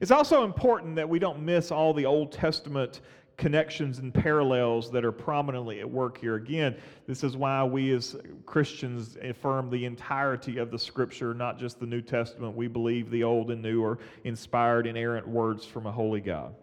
It's 0.01 0.11
also 0.11 0.43
important 0.43 0.95
that 0.95 1.07
we 1.07 1.19
don't 1.19 1.41
miss 1.41 1.71
all 1.71 1.93
the 1.93 2.05
Old 2.05 2.31
Testament 2.31 3.01
connections 3.37 3.99
and 3.99 4.13
parallels 4.13 4.91
that 4.91 5.03
are 5.03 5.11
prominently 5.11 5.79
at 5.79 5.89
work 5.89 6.17
here. 6.17 6.35
Again, 6.35 6.75
this 7.07 7.23
is 7.23 7.35
why 7.35 7.63
we 7.63 7.91
as 7.93 8.15
Christians 8.45 9.17
affirm 9.21 9.69
the 9.69 9.85
entirety 9.85 10.59
of 10.59 10.71
the 10.71 10.79
Scripture, 10.79 11.33
not 11.33 11.57
just 11.57 11.79
the 11.79 11.85
New 11.85 12.01
Testament. 12.01 12.55
We 12.55 12.67
believe 12.67 13.09
the 13.09 13.23
Old 13.23 13.51
and 13.51 13.61
New 13.61 13.83
are 13.83 13.97
inspired, 14.23 14.87
inerrant 14.87 15.27
words 15.27 15.65
from 15.65 15.87
a 15.87 15.91
holy 15.91 16.21
God. 16.21 16.53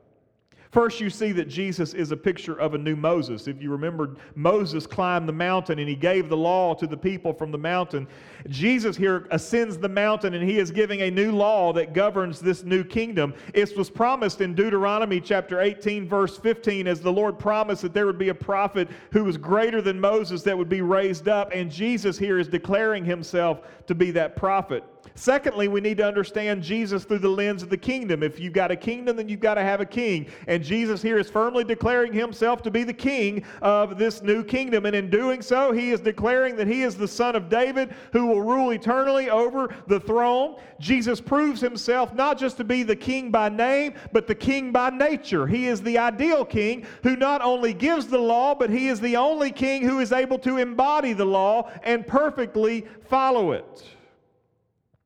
First, 0.70 1.00
you 1.00 1.10
see 1.10 1.32
that 1.32 1.48
Jesus 1.48 1.94
is 1.94 2.12
a 2.12 2.16
picture 2.16 2.54
of 2.54 2.74
a 2.74 2.78
new 2.78 2.94
Moses. 2.94 3.48
If 3.48 3.60
you 3.60 3.72
remember, 3.72 4.14
Moses 4.36 4.86
climbed 4.86 5.28
the 5.28 5.32
mountain 5.32 5.80
and 5.80 5.88
he 5.88 5.96
gave 5.96 6.28
the 6.28 6.36
law 6.36 6.74
to 6.74 6.86
the 6.86 6.96
people 6.96 7.32
from 7.32 7.50
the 7.50 7.58
mountain. 7.58 8.06
Jesus 8.48 8.96
here 8.96 9.26
ascends 9.32 9.78
the 9.78 9.88
mountain 9.88 10.34
and 10.34 10.48
he 10.48 10.58
is 10.58 10.70
giving 10.70 11.02
a 11.02 11.10
new 11.10 11.32
law 11.32 11.72
that 11.72 11.92
governs 11.92 12.38
this 12.38 12.62
new 12.62 12.84
kingdom. 12.84 13.34
It 13.52 13.76
was 13.76 13.90
promised 13.90 14.42
in 14.42 14.54
Deuteronomy 14.54 15.20
chapter 15.20 15.60
18, 15.60 16.08
verse 16.08 16.38
15, 16.38 16.86
as 16.86 17.00
the 17.00 17.12
Lord 17.12 17.36
promised 17.36 17.82
that 17.82 17.92
there 17.92 18.06
would 18.06 18.18
be 18.18 18.28
a 18.28 18.34
prophet 18.34 18.88
who 19.10 19.24
was 19.24 19.36
greater 19.36 19.82
than 19.82 20.00
Moses 20.00 20.44
that 20.44 20.56
would 20.56 20.68
be 20.68 20.82
raised 20.82 21.26
up. 21.26 21.50
And 21.52 21.68
Jesus 21.68 22.16
here 22.16 22.38
is 22.38 22.46
declaring 22.46 23.04
himself 23.04 23.62
to 23.88 23.94
be 23.96 24.12
that 24.12 24.36
prophet. 24.36 24.84
Secondly, 25.14 25.68
we 25.68 25.80
need 25.80 25.98
to 25.98 26.06
understand 26.06 26.62
Jesus 26.62 27.04
through 27.04 27.18
the 27.18 27.28
lens 27.28 27.62
of 27.62 27.68
the 27.68 27.76
kingdom. 27.76 28.22
If 28.22 28.40
you've 28.40 28.52
got 28.52 28.70
a 28.70 28.76
kingdom, 28.76 29.16
then 29.16 29.28
you've 29.28 29.40
got 29.40 29.54
to 29.54 29.62
have 29.62 29.80
a 29.80 29.86
king. 29.86 30.26
And 30.46 30.62
Jesus 30.62 31.02
here 31.02 31.18
is 31.18 31.28
firmly 31.28 31.64
declaring 31.64 32.12
himself 32.12 32.62
to 32.62 32.70
be 32.70 32.84
the 32.84 32.92
king 32.92 33.44
of 33.60 33.98
this 33.98 34.22
new 34.22 34.42
kingdom. 34.42 34.86
And 34.86 34.96
in 34.96 35.10
doing 35.10 35.42
so, 35.42 35.72
he 35.72 35.90
is 35.90 36.00
declaring 36.00 36.56
that 36.56 36.66
he 36.66 36.82
is 36.82 36.96
the 36.96 37.08
son 37.08 37.36
of 37.36 37.48
David 37.48 37.94
who 38.12 38.26
will 38.26 38.40
rule 38.40 38.70
eternally 38.70 39.28
over 39.30 39.74
the 39.86 40.00
throne. 40.00 40.56
Jesus 40.78 41.20
proves 41.20 41.60
himself 41.60 42.14
not 42.14 42.38
just 42.38 42.56
to 42.56 42.64
be 42.64 42.82
the 42.82 42.96
king 42.96 43.30
by 43.30 43.48
name, 43.48 43.94
but 44.12 44.26
the 44.26 44.34
king 44.34 44.72
by 44.72 44.90
nature. 44.90 45.46
He 45.46 45.66
is 45.66 45.82
the 45.82 45.98
ideal 45.98 46.44
king 46.44 46.86
who 47.02 47.16
not 47.16 47.42
only 47.42 47.74
gives 47.74 48.06
the 48.06 48.18
law, 48.18 48.54
but 48.54 48.70
he 48.70 48.88
is 48.88 49.00
the 49.00 49.16
only 49.16 49.50
king 49.50 49.82
who 49.82 49.98
is 49.98 50.12
able 50.12 50.38
to 50.38 50.56
embody 50.56 51.12
the 51.12 51.26
law 51.26 51.70
and 51.82 52.06
perfectly 52.06 52.86
follow 53.08 53.52
it. 53.52 53.84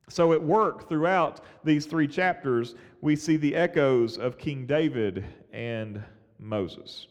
So, 0.07 0.33
at 0.33 0.41
work 0.41 0.87
throughout 0.87 1.41
these 1.63 1.85
three 1.85 2.07
chapters, 2.07 2.75
we 3.01 3.15
see 3.15 3.37
the 3.37 3.55
echoes 3.55 4.17
of 4.17 4.37
King 4.37 4.65
David 4.65 5.25
and 5.51 6.03
Moses. 6.39 7.07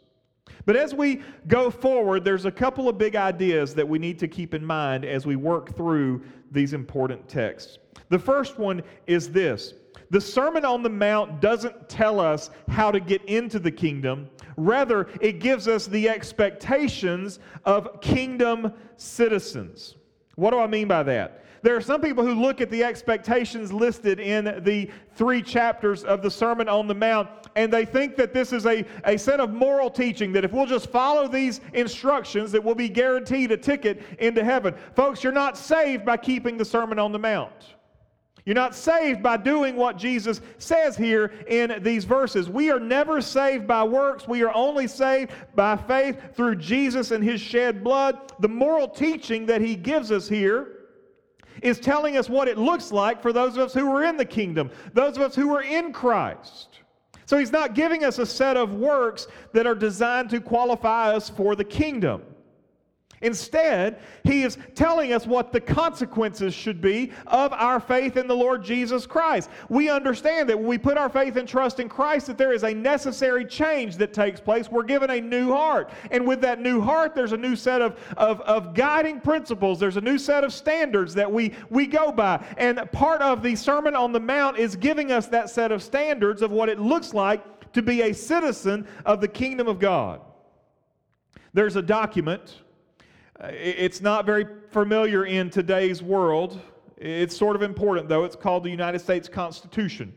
But 0.67 0.77
as 0.77 0.95
we 0.95 1.23
go 1.49 1.71
forward, 1.71 2.25
there's 2.25 2.45
a 2.45 2.51
couple 2.51 2.89
of 2.89 2.97
big 2.97 3.17
ideas 3.17 3.75
that 3.75 3.89
we 3.89 3.99
need 3.99 4.19
to 4.21 4.29
keep 4.29 4.55
in 4.55 4.65
mind 4.65 5.05
as 5.05 5.27
we 5.27 5.37
work 5.37 5.75
through 5.77 6.23
these 6.53 6.73
important 6.73 7.29
texts. 7.29 7.79
The 8.09 8.19
first 8.19 8.59
one 8.59 8.83
is 9.07 9.31
this 9.31 9.75
The 10.11 10.21
Sermon 10.21 10.65
on 10.65 10.83
the 10.83 10.91
Mount 10.91 11.41
doesn't 11.41 11.89
tell 11.89 12.21
us 12.21 12.51
how 12.69 12.91
to 12.91 13.01
get 13.01 13.25
into 13.25 13.59
the 13.59 13.71
kingdom. 13.71 14.29
Rather, 14.57 15.09
it 15.21 15.41
gives 15.41 15.67
us 15.67 15.87
the 15.87 16.09
expectations 16.09 17.41
of 17.65 18.01
kingdom 18.01 18.73
citizens. 18.97 19.97
What 20.37 20.51
do 20.51 20.59
I 20.59 20.67
mean 20.67 20.89
by 20.89 21.03
that? 21.05 21.44
There 21.65 21.75
are 21.75 21.81
some 21.81 22.03
people 22.03 22.27
who 22.27 22.35
look 22.35 22.61
at 22.61 22.69
the 22.69 22.85
expectations 22.85 23.73
listed 23.73 24.21
in 24.21 24.63
the 24.65 24.91
three 25.15 25.41
chapters 25.41 26.05
of 26.05 26.21
the 26.21 26.31
Sermon 26.31 26.69
on 26.69 26.87
the 26.87 26.95
Mount 26.95 27.27
and 27.57 27.73
they 27.73 27.87
think 27.87 28.17
that 28.17 28.35
this 28.35 28.53
is 28.53 28.67
a, 28.67 28.85
a 29.05 29.17
set 29.17 29.41
of 29.41 29.51
moral 29.51 29.89
teaching 29.89 30.31
that 30.33 30.45
if 30.45 30.53
we'll 30.53 30.67
just 30.67 30.91
follow 30.91 31.27
these 31.27 31.63
instructions 31.73 32.53
that 32.53 32.63
we'll 32.63 32.75
be 32.75 32.91
guaranteed 32.91 33.51
a 33.51 33.57
ticket 33.57 34.03
into 34.19 34.45
heaven. 34.45 34.75
Folks, 34.95 35.25
you're 35.25 35.33
not 35.33 35.57
saved 35.57 36.05
by 36.05 36.19
keeping 36.19 36.59
the 36.59 36.67
Sermon 36.67 36.99
on 36.99 37.13
the 37.13 37.19
Mount. 37.19 37.75
You're 38.45 38.55
not 38.55 38.75
saved 38.75 39.23
by 39.23 39.39
doing 39.39 39.75
what 39.75 39.97
Jesus 39.97 40.43
says 40.59 40.99
here 40.99 41.33
in 41.49 41.83
these 41.83 42.05
verses. 42.05 42.51
We 42.51 42.71
are 42.73 42.81
never 42.81 43.23
saved 43.23 43.67
by 43.67 43.85
works. 43.85 44.29
We 44.29 44.43
are 44.43 44.55
only 44.55 44.87
saved 44.87 45.33
by 45.55 45.79
faith 45.79 46.21
through 46.35 46.57
Jesus 46.57 47.11
and 47.11 47.25
his 47.25 47.41
shed 47.41 47.83
blood. 47.83 48.35
The 48.41 48.49
moral 48.49 48.87
teaching 48.87 49.47
that 49.47 49.63
he 49.63 49.77
gives 49.77 50.13
us 50.13 50.29
here 50.29 50.84
is 51.65 51.81
telling 51.81 52.19
us 52.19 52.29
what 52.29 52.47
it 52.47 52.59
looks 52.59 52.93
like 52.93 53.21
for 53.23 53.33
those 53.33 53.57
of 53.57 53.65
us 53.65 53.75
who 53.75 53.91
are 53.91 54.05
in 54.05 54.19
the 54.19 54.25
kingdom, 54.25 54.71
those 54.93 55.17
of 55.17 55.23
us 55.23 55.35
who 55.35 55.53
are 55.53 55.63
in 55.63 55.93
Christ. 55.93 56.81
So 57.25 57.39
he's 57.39 57.51
not 57.51 57.75
giving 57.75 58.05
us 58.05 58.19
a 58.19 58.27
set 58.27 58.59
of 58.59 58.75
works 58.75 59.27
that 59.53 59.67
are 59.67 59.75
designed 59.75 60.29
to 60.31 60.41
qualify 60.41 61.15
us 61.15 61.31
for 61.31 61.57
the 61.57 61.65
kingdom. 61.65 62.23
Instead, 63.25 64.01
he 64.23 64.43
is 64.43 64.59
telling 64.75 65.15
us 65.15 65.27
what 65.27 65.51
the 65.51 65.61
consequences 65.61 66.53
should 66.53 66.79
be 66.83 67.11
of 67.27 67.55
our 67.55 67.81
faith 67.81 68.19
in 68.19 68.29
the 68.29 68.37
Lord 68.37 68.63
Jesus 68.63 69.07
Christ. 69.07 69.49
We 69.71 69.89
understand 69.89 70.51
that 70.51 70.59
when 70.59 70.67
we 70.67 70.77
put 70.77 70.99
our 70.99 71.09
faith 71.09 71.37
and 71.37 71.49
trust 71.49 71.81
in 71.81 71.89
Christ, 71.89 72.27
that 72.27 72.37
there 72.37 72.53
is 72.53 72.65
a 72.65 72.75
necessary 72.75 73.47
change 73.47 73.97
that 73.97 74.13
takes 74.13 74.41
place. 74.41 74.71
We're 74.71 74.83
given 74.83 75.09
a 75.09 75.23
new 75.23 75.53
heart. 75.53 75.91
And 76.11 76.27
with 76.27 76.43
that 76.43 76.61
new 76.61 76.83
heart, 76.83 77.15
there's 77.15 77.33
a 77.33 77.39
new 77.39 77.57
set 77.57 77.81
of, 77.81 77.99
of, 78.19 78.43
of 78.43 78.75
guiding 78.75 79.23
principles. 79.23 79.81
There's 79.81 79.97
a 79.97 80.03
new 80.03 80.19
set 80.19 80.45
of 80.45 80.53
standards 80.53 81.15
that 81.15 81.33
we, 81.33 81.55
we 81.71 81.87
go 81.87 82.13
by. 82.13 82.45
And 82.59 82.79
part 82.93 83.23
of 83.23 83.43
the 83.43 83.57
Sermon 83.57 83.97
on 83.97 84.13
the 84.13 84.21
Mount 84.21 84.59
is 84.59 84.77
giving 84.77 85.13
us 85.13 85.29
that 85.29 85.49
set 85.49 85.73
of 85.73 85.83
standards 85.83 86.43
of 86.43 86.51
what 86.51 86.69
it 86.69 86.79
looks 86.79 87.15
like 87.15 87.73
to 87.73 87.81
be 87.81 88.03
a 88.03 88.13
citizen 88.13 88.87
of 89.07 89.23
the 89.23 89.29
kingdom 89.29 89.67
of 89.67 89.79
God. 89.79 90.21
There's 91.55 91.77
a 91.77 91.83
document 91.83 92.61
it's 93.41 94.01
not 94.01 94.27
very 94.27 94.47
familiar 94.71 95.27
in 95.27 95.51
today's 95.51 96.03
world. 96.03 96.61
It's 96.97 97.37
sort 97.37 97.57
of 97.57 97.63
important, 97.63 98.09
though. 98.09 98.25
It's 98.25 98.37
called 98.37 98.65
the 98.65 98.71
United 98.71 99.01
States 99.01 99.29
Constitution. 99.29 100.15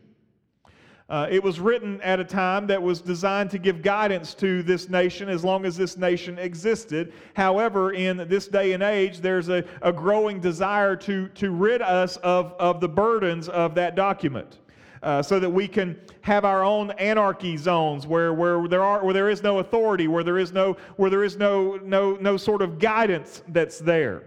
Uh, 1.09 1.25
it 1.29 1.41
was 1.41 1.59
written 1.59 2.01
at 2.01 2.19
a 2.19 2.23
time 2.23 2.67
that 2.67 2.81
was 2.81 2.99
designed 2.99 3.49
to 3.49 3.57
give 3.57 3.81
guidance 3.81 4.33
to 4.33 4.61
this 4.61 4.89
nation 4.89 5.29
as 5.29 5.43
long 5.43 5.65
as 5.65 5.77
this 5.77 5.95
nation 5.95 6.37
existed. 6.37 7.13
However, 7.33 7.93
in 7.93 8.17
this 8.27 8.49
day 8.49 8.73
and 8.73 8.83
age, 8.83 9.19
there's 9.19 9.47
a, 9.47 9.63
a 9.81 9.93
growing 9.93 10.41
desire 10.41 10.97
to, 10.97 11.29
to 11.29 11.51
rid 11.51 11.81
us 11.81 12.17
of, 12.17 12.53
of 12.59 12.81
the 12.81 12.89
burdens 12.89 13.47
of 13.47 13.73
that 13.75 13.95
document 13.95 14.59
uh, 15.03 15.21
so 15.21 15.39
that 15.39 15.49
we 15.49 15.67
can 15.67 15.99
have 16.21 16.45
our 16.45 16.63
own 16.63 16.91
anarchy 16.91 17.57
zones 17.57 18.07
where, 18.07 18.33
where, 18.33 18.67
there, 18.67 18.83
are, 18.83 19.03
where 19.03 19.13
there 19.13 19.29
is 19.29 19.43
no 19.43 19.59
authority, 19.59 20.07
where 20.07 20.23
there 20.23 20.37
is, 20.37 20.51
no, 20.51 20.77
where 20.95 21.09
there 21.09 21.23
is 21.23 21.37
no, 21.37 21.79
no, 21.83 22.15
no 22.15 22.37
sort 22.37 22.61
of 22.61 22.79
guidance 22.79 23.43
that's 23.49 23.79
there. 23.79 24.23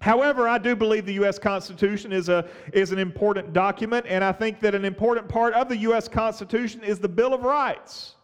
However, 0.00 0.48
I 0.48 0.56
do 0.56 0.74
believe 0.74 1.04
the 1.04 1.14
U.S. 1.14 1.38
Constitution 1.38 2.10
is, 2.10 2.30
a, 2.30 2.48
is 2.72 2.90
an 2.90 2.98
important 2.98 3.52
document, 3.52 4.06
and 4.08 4.24
I 4.24 4.32
think 4.32 4.58
that 4.60 4.74
an 4.74 4.86
important 4.86 5.28
part 5.28 5.52
of 5.52 5.68
the 5.68 5.76
U.S. 5.78 6.08
Constitution 6.08 6.82
is 6.82 6.98
the 6.98 7.08
Bill 7.08 7.34
of 7.34 7.42
Rights. 7.42 8.14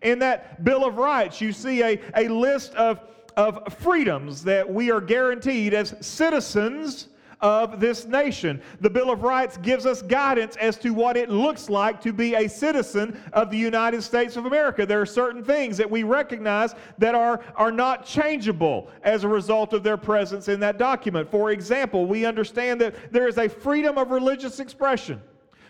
In 0.00 0.18
that 0.20 0.64
Bill 0.64 0.86
of 0.86 0.96
Rights, 0.96 1.40
you 1.40 1.52
see 1.52 1.82
a, 1.82 2.00
a 2.16 2.28
list 2.28 2.74
of, 2.76 3.00
of 3.36 3.72
freedoms 3.74 4.42
that 4.44 4.68
we 4.68 4.90
are 4.90 5.02
guaranteed 5.02 5.74
as 5.74 5.94
citizens 6.00 7.08
of 7.40 7.80
this 7.80 8.06
nation. 8.06 8.60
The 8.80 8.90
Bill 8.90 9.10
of 9.10 9.22
Rights 9.22 9.56
gives 9.58 9.86
us 9.86 10.02
guidance 10.02 10.56
as 10.56 10.76
to 10.78 10.90
what 10.90 11.16
it 11.16 11.30
looks 11.30 11.68
like 11.68 12.00
to 12.02 12.12
be 12.12 12.34
a 12.34 12.48
citizen 12.48 13.20
of 13.32 13.50
the 13.50 13.56
United 13.56 14.02
States 14.02 14.36
of 14.36 14.46
America. 14.46 14.84
There 14.84 15.00
are 15.00 15.06
certain 15.06 15.44
things 15.44 15.76
that 15.76 15.90
we 15.90 16.02
recognize 16.02 16.74
that 16.98 17.14
are, 17.14 17.40
are 17.56 17.72
not 17.72 18.04
changeable 18.04 18.90
as 19.02 19.24
a 19.24 19.28
result 19.28 19.72
of 19.72 19.82
their 19.82 19.96
presence 19.96 20.48
in 20.48 20.60
that 20.60 20.78
document. 20.78 21.30
For 21.30 21.50
example, 21.50 22.06
we 22.06 22.24
understand 22.24 22.80
that 22.80 23.12
there 23.12 23.28
is 23.28 23.38
a 23.38 23.48
freedom 23.48 23.98
of 23.98 24.10
religious 24.10 24.60
expression. 24.60 25.20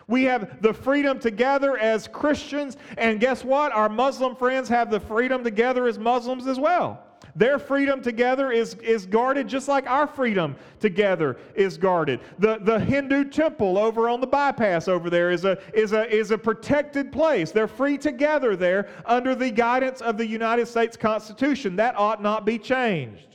We 0.07 0.25
have 0.25 0.63
the 0.63 0.73
freedom 0.73 1.19
to 1.21 1.31
gather 1.31 1.77
as 1.77 2.09
Christians, 2.09 2.79
and 2.97 3.21
guess 3.21 3.45
what? 3.45 3.73
Our 3.73 3.91
Muslim 3.91 4.35
friends 4.37 4.69
have 4.71 4.91
the 4.91 5.01
freedom 5.01 5.45
to 5.45 5.51
gather 5.51 5.87
as 5.87 5.99
Muslims 5.99 6.47
as 6.47 6.59
well. 6.59 7.05
Their 7.37 7.59
freedom 7.59 8.03
together 8.03 8.51
is, 8.51 8.75
is 8.75 9.07
guarded 9.07 9.47
just 9.47 9.69
like 9.69 9.89
our 9.89 10.07
freedom 10.07 10.57
together 10.81 11.37
is 11.55 11.79
guarded. 11.79 12.21
The, 12.39 12.59
the 12.61 12.81
Hindu 12.81 13.27
temple 13.27 13.79
over 13.79 14.09
on 14.09 14.21
the 14.21 14.27
bypass 14.27 14.89
over 14.89 15.09
there 15.09 15.31
is 15.31 15.45
a, 15.45 15.59
is, 15.73 15.93
a, 15.93 16.13
is 16.13 16.31
a 16.31 16.39
protected 16.39 17.13
place. 17.13 17.53
They're 17.53 17.69
free 17.69 17.97
together 17.97 18.57
there 18.57 18.89
under 19.07 19.35
the 19.35 19.51
guidance 19.51 20.01
of 20.01 20.19
the 20.19 20.27
United 20.27 20.67
States 20.67 20.97
Constitution. 20.97 21.77
That 21.77 21.97
ought 21.97 22.23
not 22.23 22.45
be 22.45 22.59
changed. 22.59 23.29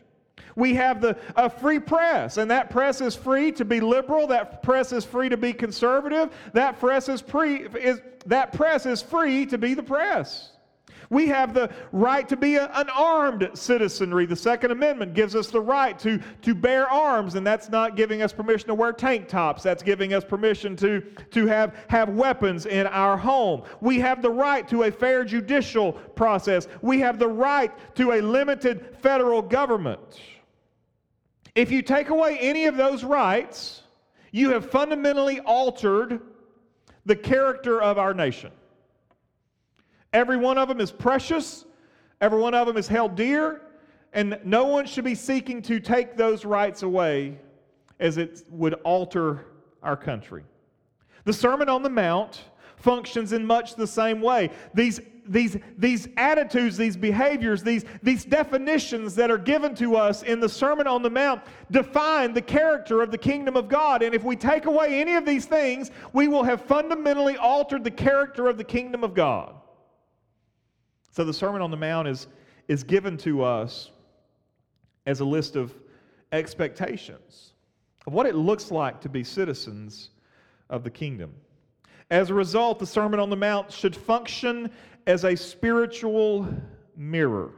We 0.56 0.76
have 0.76 1.02
the, 1.02 1.17
a 1.36 1.50
free 1.50 1.80
press, 1.80 2.38
and 2.38 2.52
that 2.52 2.69
press 2.69 3.02
is 3.02 3.15
free 3.15 3.52
to 3.54 3.65
be 3.65 3.80
liberal. 3.80 4.28
That 4.28 4.62
press 4.62 4.91
is 4.91 5.04
free 5.04 5.30
to 5.30 5.38
be 5.38 5.52
conservative. 5.54 6.30
That 6.54 6.80
press 6.80 7.10
is, 7.10 7.22
pre, 7.22 7.63
is, 7.63 8.02
that 8.28 8.54
press 8.54 8.86
is 8.86 9.02
free 9.02 9.46
to 9.48 9.58
be 9.58 9.74
the 9.74 9.84
press. 9.84 10.53
We 11.10 11.28
have 11.28 11.54
the 11.54 11.70
right 11.92 12.28
to 12.30 12.36
be 12.36 12.56
a, 12.56 12.70
an 12.74 12.89
armed 12.89 13.50
citizenry. 13.54 14.26
The 14.26 14.36
Second 14.36 14.72
Amendment 14.72 15.13
gives 15.13 15.36
us 15.36 15.48
the 15.48 15.62
right 15.62 15.98
to, 16.00 16.20
to 16.42 16.56
bear 16.56 16.89
arms, 16.89 17.36
and 17.36 17.46
that's 17.46 17.70
not 17.70 17.96
giving 17.96 18.22
us 18.22 18.34
permission 18.34 18.68
to 18.68 18.76
wear 18.76 18.94
tank 18.94 19.28
tops. 19.28 19.63
That's 19.63 19.84
giving 19.84 20.13
us 20.13 20.24
permission 20.24 20.76
to, 20.78 21.02
to 21.32 21.46
have, 21.48 21.76
have 21.89 22.10
weapons 22.10 22.66
in 22.66 22.88
our 22.88 23.18
home. 23.18 23.63
We 23.82 24.00
have 24.00 24.22
the 24.22 24.32
right 24.32 24.68
to 24.70 24.84
a 24.84 24.92
fair 24.92 25.24
judicial 25.24 25.94
process. 25.94 26.68
We 26.82 27.00
have 27.00 27.20
the 27.20 27.28
right 27.28 27.72
to 27.96 28.13
a 28.13 28.22
limited 28.22 28.98
federal 29.02 29.42
government. 29.42 30.20
If 31.56 31.72
you 31.72 31.82
take 31.82 32.10
away 32.10 32.38
any 32.39 32.66
of 32.66 32.78
those 32.78 33.04
rights, 33.04 33.84
you 34.32 34.50
have 34.52 34.70
fundamentally 34.72 35.39
altered 35.42 36.20
the 37.06 37.16
character 37.16 37.82
of 37.82 37.98
our 37.98 38.13
nation. 38.13 38.52
Every 40.13 40.38
one 40.38 40.58
of 40.58 40.69
them 40.69 40.80
is 40.80 40.91
precious, 40.91 41.65
every 42.21 42.39
one 42.39 42.54
of 42.54 42.67
them 42.67 42.78
is 42.78 42.88
held 42.88 43.15
dear, 43.15 43.62
and 44.13 44.39
no 44.45 44.65
one 44.65 44.86
should 44.86 45.04
be 45.04 45.15
seeking 45.15 45.62
to 45.63 45.80
take 45.80 46.15
those 46.15 46.45
rights 46.45 46.84
away 46.84 47.39
as 47.99 48.17
it 48.17 48.43
would 48.49 48.76
alter 48.84 49.47
our 49.82 49.97
country. 49.97 50.43
The 51.26 51.34
Sermon 51.34 51.67
on 51.67 51.82
the 51.82 51.89
Mount 51.89 52.43
functions 52.76 53.34
in 53.34 53.45
much 53.45 53.76
the 53.76 53.88
same 53.88 54.21
way. 54.21 54.52
These, 54.73 54.99
these, 55.26 55.58
these 55.78 56.08
attitudes, 56.17 56.78
these 56.78 56.97
behaviors, 56.97 57.63
these, 57.63 57.86
these 58.04 58.26
definitions 58.26 59.15
that 59.15 59.32
are 59.32 59.38
given 59.38 59.73
to 59.76 59.95
us 59.95 60.21
in 60.21 60.39
the 60.39 60.49
Sermon 60.49 60.86
on 60.86 61.02
the 61.02 61.10
Mount 61.10 61.41
define 61.71 62.34
the 62.34 62.41
character 62.41 63.02
of 63.02 63.10
the 63.10 63.17
kingdom 63.17 63.56
of 63.56 63.67
God. 63.67 64.04
And 64.04 64.13
if 64.13 64.23
we 64.23 64.36
take 64.36 64.65
away 64.65 64.99
any 64.99 65.15
of 65.15 65.26
these 65.26 65.45
things, 65.45 65.91
we 66.12 66.28
will 66.28 66.43
have 66.43 66.62
fundamentally 66.62 67.38
altered 67.38 67.84
the 67.84 67.91
character 67.91 68.47
of 68.47 68.58
the 68.58 68.63
kingdom 68.63 69.04
of 69.04 69.13
God. 69.13 69.56
So 71.13 71.23
the 71.23 71.34
Sermon 71.34 71.62
on 71.62 71.69
the 71.69 71.78
Mount 71.78 72.08
is, 72.08 72.28
is 72.67 72.84
given 72.84 73.17
to 73.17 73.43
us 73.43 73.91
as 75.06 75.19
a 75.19 75.26
list 75.26 75.56
of 75.56 75.71
expectations 76.32 77.54
of 78.08 78.13
what 78.13 78.26
it 78.26 78.34
looks 78.34 78.71
like 78.71 78.99
to 79.02 79.10
be 79.10 79.23
citizens 79.23 80.10
of 80.71 80.84
the 80.84 80.89
kingdom. 80.89 81.32
As 82.10 82.32
a 82.32 82.34
result, 82.34 82.80
the 82.80 82.88
Sermon 82.88 83.19
on 83.19 83.30
the 83.30 83.36
Mount 83.36 83.71
should 83.71 83.95
function 83.95 84.71
as 85.06 85.23
a 85.23 85.36
spiritual 85.36 86.47
mirror. 86.97 87.52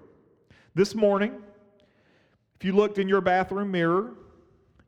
This 0.76 0.94
morning, 0.94 1.42
if 2.60 2.66
you 2.66 2.74
looked 2.74 2.98
in 2.98 3.08
your 3.08 3.22
bathroom 3.22 3.72
mirror, 3.72 4.16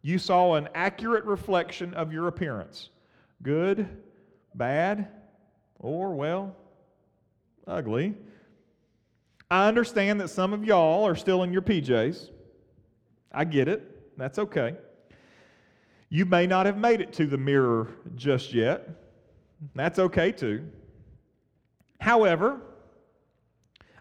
you 0.02 0.20
saw 0.20 0.56
an 0.56 0.68
accurate 0.76 1.24
reflection 1.24 1.94
of 1.94 2.12
your 2.12 2.28
appearance 2.28 2.90
good, 3.44 3.88
bad, 4.56 5.08
or, 5.80 6.14
well, 6.14 6.54
ugly. 7.66 8.14
I 9.50 9.68
understand 9.68 10.20
that 10.22 10.30
some 10.30 10.54
of 10.54 10.66
y'all 10.66 11.06
are 11.08 11.16
still 11.16 11.44
in 11.44 11.54
your 11.54 11.62
PJs. 11.62 12.30
I 13.32 13.46
get 13.46 13.68
it. 13.68 14.18
That's 14.18 14.40
okay. 14.40 14.76
You 16.10 16.26
may 16.26 16.48
not 16.48 16.66
have 16.66 16.78
made 16.78 17.02
it 17.02 17.14
to 17.14 17.28
the 17.28 17.38
mirror 17.38 17.90
just 18.16 18.54
yet. 18.54 18.90
That's 19.76 20.00
okay 20.00 20.32
too. 20.32 20.70
However, 22.00 22.62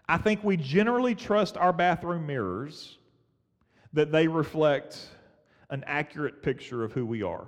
I 0.07 0.17
think 0.17 0.43
we 0.43 0.57
generally 0.57 1.15
trust 1.15 1.57
our 1.57 1.73
bathroom 1.73 2.25
mirrors 2.25 2.97
that 3.93 4.11
they 4.11 4.27
reflect 4.27 5.09
an 5.69 5.83
accurate 5.85 6.41
picture 6.41 6.83
of 6.83 6.93
who 6.93 7.05
we 7.05 7.23
are 7.23 7.47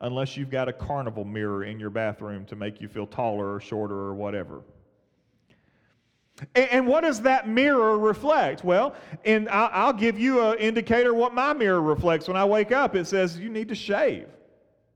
unless 0.00 0.36
you've 0.36 0.50
got 0.50 0.68
a 0.68 0.72
carnival 0.72 1.24
mirror 1.24 1.64
in 1.64 1.78
your 1.78 1.88
bathroom 1.90 2.44
to 2.46 2.56
make 2.56 2.80
you 2.80 2.88
feel 2.88 3.06
taller 3.06 3.54
or 3.54 3.60
shorter 3.60 3.94
or 3.94 4.14
whatever. 4.14 4.62
And, 6.56 6.86
what 6.86 7.02
does 7.02 7.22
that 7.22 7.48
mirror 7.48 7.96
reflect? 7.96 8.64
Well, 8.64 8.96
and 9.24 9.48
I'll 9.48 9.92
give 9.92 10.18
you 10.18 10.40
an 10.40 10.58
indicator 10.58 11.14
what 11.14 11.32
my 11.32 11.52
mirror 11.52 11.80
reflects 11.80 12.26
when 12.26 12.36
I 12.36 12.44
wake 12.44 12.72
up. 12.72 12.96
It 12.96 13.06
says 13.06 13.38
you 13.38 13.48
need 13.48 13.68
to 13.68 13.74
shave. 13.74 14.26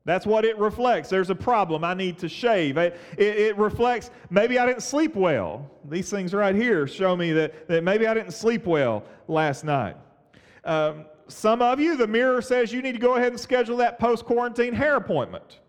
That's 0.04 0.26
what 0.26 0.44
it 0.44 0.58
reflects. 0.58 1.08
There's 1.10 1.30
a 1.30 1.34
problem. 1.34 1.84
I 1.84 1.94
need 1.94 2.18
to 2.18 2.28
shave. 2.28 2.76
It, 2.76 2.98
it, 3.16 3.36
it, 3.36 3.58
reflects 3.58 4.10
maybe 4.30 4.58
I 4.58 4.66
didn't 4.66 4.82
sleep 4.82 5.14
well. 5.14 5.70
These 5.84 6.10
things 6.10 6.32
right 6.32 6.54
here 6.54 6.88
show 6.88 7.14
me 7.14 7.32
that, 7.32 7.68
that 7.68 7.84
maybe 7.84 8.06
I 8.06 8.14
didn't 8.14 8.32
sleep 8.32 8.64
well 8.64 9.04
last 9.28 9.64
night. 9.64 9.96
Um, 10.64 11.04
some 11.28 11.60
of 11.60 11.78
you, 11.78 11.96
the 11.96 12.06
mirror 12.06 12.40
says 12.40 12.72
you 12.72 12.82
need 12.82 12.92
to 12.92 12.98
go 12.98 13.16
ahead 13.16 13.32
and 13.32 13.40
schedule 13.40 13.76
that 13.76 13.98
post 13.98 14.24
quarantine 14.24 14.72
hair 14.72 14.96
appointment. 14.96 15.60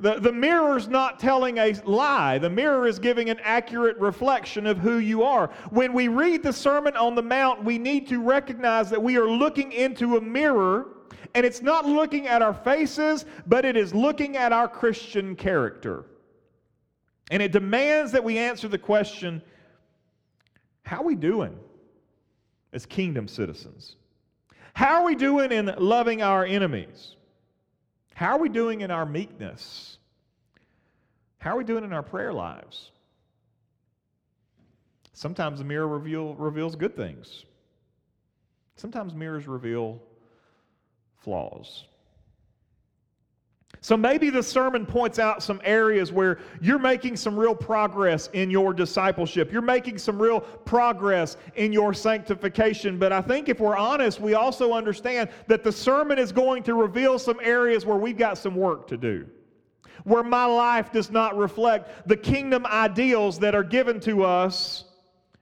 The, 0.00 0.20
the 0.20 0.32
mirror's 0.32 0.88
not 0.88 1.18
telling 1.18 1.58
a 1.58 1.74
lie. 1.84 2.38
The 2.38 2.50
mirror 2.50 2.86
is 2.86 2.98
giving 2.98 3.30
an 3.30 3.38
accurate 3.42 3.98
reflection 3.98 4.66
of 4.66 4.78
who 4.78 4.98
you 4.98 5.22
are. 5.22 5.50
When 5.70 5.92
we 5.92 6.08
read 6.08 6.42
the 6.42 6.52
Sermon 6.52 6.96
on 6.96 7.14
the 7.14 7.22
Mount, 7.22 7.64
we 7.64 7.78
need 7.78 8.06
to 8.08 8.22
recognize 8.22 8.90
that 8.90 9.02
we 9.02 9.16
are 9.16 9.28
looking 9.28 9.72
into 9.72 10.16
a 10.16 10.20
mirror, 10.20 10.88
and 11.34 11.44
it's 11.44 11.62
not 11.62 11.84
looking 11.84 12.28
at 12.28 12.42
our 12.42 12.54
faces, 12.54 13.24
but 13.46 13.64
it 13.64 13.76
is 13.76 13.94
looking 13.94 14.36
at 14.36 14.52
our 14.52 14.68
Christian 14.68 15.34
character. 15.34 16.04
And 17.30 17.42
it 17.42 17.52
demands 17.52 18.12
that 18.12 18.22
we 18.22 18.38
answer 18.38 18.68
the 18.68 18.78
question 18.78 19.42
how 20.84 21.00
are 21.00 21.04
we 21.04 21.16
doing 21.16 21.54
as 22.72 22.86
kingdom 22.86 23.28
citizens? 23.28 23.96
How 24.72 25.00
are 25.00 25.04
we 25.04 25.14
doing 25.14 25.52
in 25.52 25.66
loving 25.76 26.22
our 26.22 26.46
enemies? 26.46 27.16
How 28.18 28.32
are 28.32 28.40
we 28.40 28.48
doing 28.48 28.80
in 28.80 28.90
our 28.90 29.06
meekness? 29.06 29.96
How 31.38 31.54
are 31.54 31.58
we 31.58 31.62
doing 31.62 31.84
in 31.84 31.92
our 31.92 32.02
prayer 32.02 32.32
lives? 32.32 32.90
Sometimes 35.12 35.60
the 35.60 35.64
mirror 35.64 35.86
reveal, 35.86 36.34
reveals 36.34 36.74
good 36.74 36.96
things. 36.96 37.44
Sometimes 38.74 39.14
mirrors 39.14 39.46
reveal 39.46 40.02
flaws. 41.18 41.84
So 43.80 43.96
maybe 43.96 44.28
the 44.30 44.42
sermon 44.42 44.84
points 44.84 45.18
out 45.18 45.42
some 45.42 45.60
areas 45.62 46.10
where 46.10 46.38
you're 46.60 46.80
making 46.80 47.16
some 47.16 47.38
real 47.38 47.54
progress 47.54 48.28
in 48.32 48.50
your 48.50 48.74
discipleship. 48.74 49.52
You're 49.52 49.62
making 49.62 49.98
some 49.98 50.20
real 50.20 50.40
progress 50.40 51.36
in 51.54 51.72
your 51.72 51.94
sanctification. 51.94 52.98
But 52.98 53.12
I 53.12 53.20
think 53.20 53.48
if 53.48 53.60
we're 53.60 53.76
honest, 53.76 54.20
we 54.20 54.34
also 54.34 54.72
understand 54.72 55.30
that 55.46 55.62
the 55.62 55.70
sermon 55.70 56.18
is 56.18 56.32
going 56.32 56.64
to 56.64 56.74
reveal 56.74 57.18
some 57.18 57.38
areas 57.42 57.86
where 57.86 57.96
we've 57.96 58.18
got 58.18 58.36
some 58.36 58.56
work 58.56 58.88
to 58.88 58.96
do. 58.96 59.26
Where 60.04 60.24
my 60.24 60.44
life 60.44 60.92
does 60.92 61.10
not 61.10 61.36
reflect 61.36 62.08
the 62.08 62.16
kingdom 62.16 62.66
ideals 62.66 63.38
that 63.40 63.54
are 63.54 63.64
given 63.64 64.00
to 64.00 64.24
us 64.24 64.84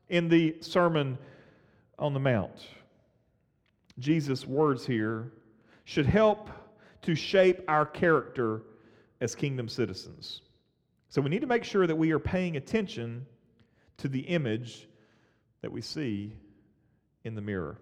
in 0.09 0.29
the 0.29 0.57
Sermon 0.61 1.19
on 1.99 2.13
the 2.13 2.21
Mount. 2.21 2.67
Jesus' 3.99 4.47
words 4.47 4.85
here 4.87 5.33
should 5.85 6.07
help 6.07 6.51
to 7.03 7.15
shape 7.15 7.63
our 7.69 7.87
character 7.87 8.63
as 9.21 9.35
kingdom 9.35 9.69
citizens. 9.69 10.43
So 11.09 11.23
we 11.23 11.31
need 11.31 11.41
to 11.41 11.47
make 11.47 11.65
sure 11.65 11.87
that 11.87 11.97
we 11.97 12.13
are 12.13 12.19
paying 12.19 12.57
attention 12.57 13.27
to 13.99 14.09
the 14.09 14.21
image 14.21 14.89
that 15.63 15.73
we 15.73 15.81
see 15.81 16.37
in 17.25 17.35
the 17.35 17.41
mirror. 17.41 17.79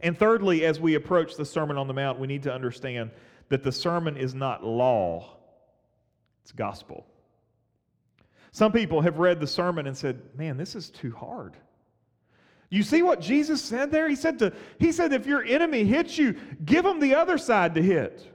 And 0.00 0.16
thirdly, 0.16 0.64
as 0.64 0.80
we 0.80 0.94
approach 0.94 1.36
the 1.36 1.44
Sermon 1.44 1.76
on 1.76 1.86
the 1.86 1.94
Mount, 1.94 2.18
we 2.18 2.26
need 2.26 2.44
to 2.44 2.52
understand 2.52 3.10
that 3.48 3.62
the 3.62 3.72
sermon 3.72 4.16
is 4.16 4.34
not 4.34 4.64
law, 4.64 5.36
it's 6.42 6.52
gospel. 6.52 7.06
Some 8.52 8.72
people 8.72 9.00
have 9.02 9.18
read 9.18 9.40
the 9.40 9.46
sermon 9.46 9.86
and 9.86 9.96
said, 9.96 10.20
Man, 10.36 10.56
this 10.56 10.74
is 10.74 10.90
too 10.90 11.12
hard. 11.12 11.56
You 12.70 12.84
see 12.84 13.02
what 13.02 13.20
Jesus 13.20 13.60
said 13.60 13.90
there? 13.90 14.08
He 14.08 14.14
said, 14.14 14.38
to, 14.38 14.52
he 14.78 14.92
said, 14.92 15.12
if 15.12 15.26
your 15.26 15.44
enemy 15.44 15.84
hits 15.84 16.16
you, 16.16 16.36
give 16.64 16.86
him 16.86 17.00
the 17.00 17.16
other 17.16 17.36
side 17.36 17.74
to 17.74 17.82
hit. 17.82 18.26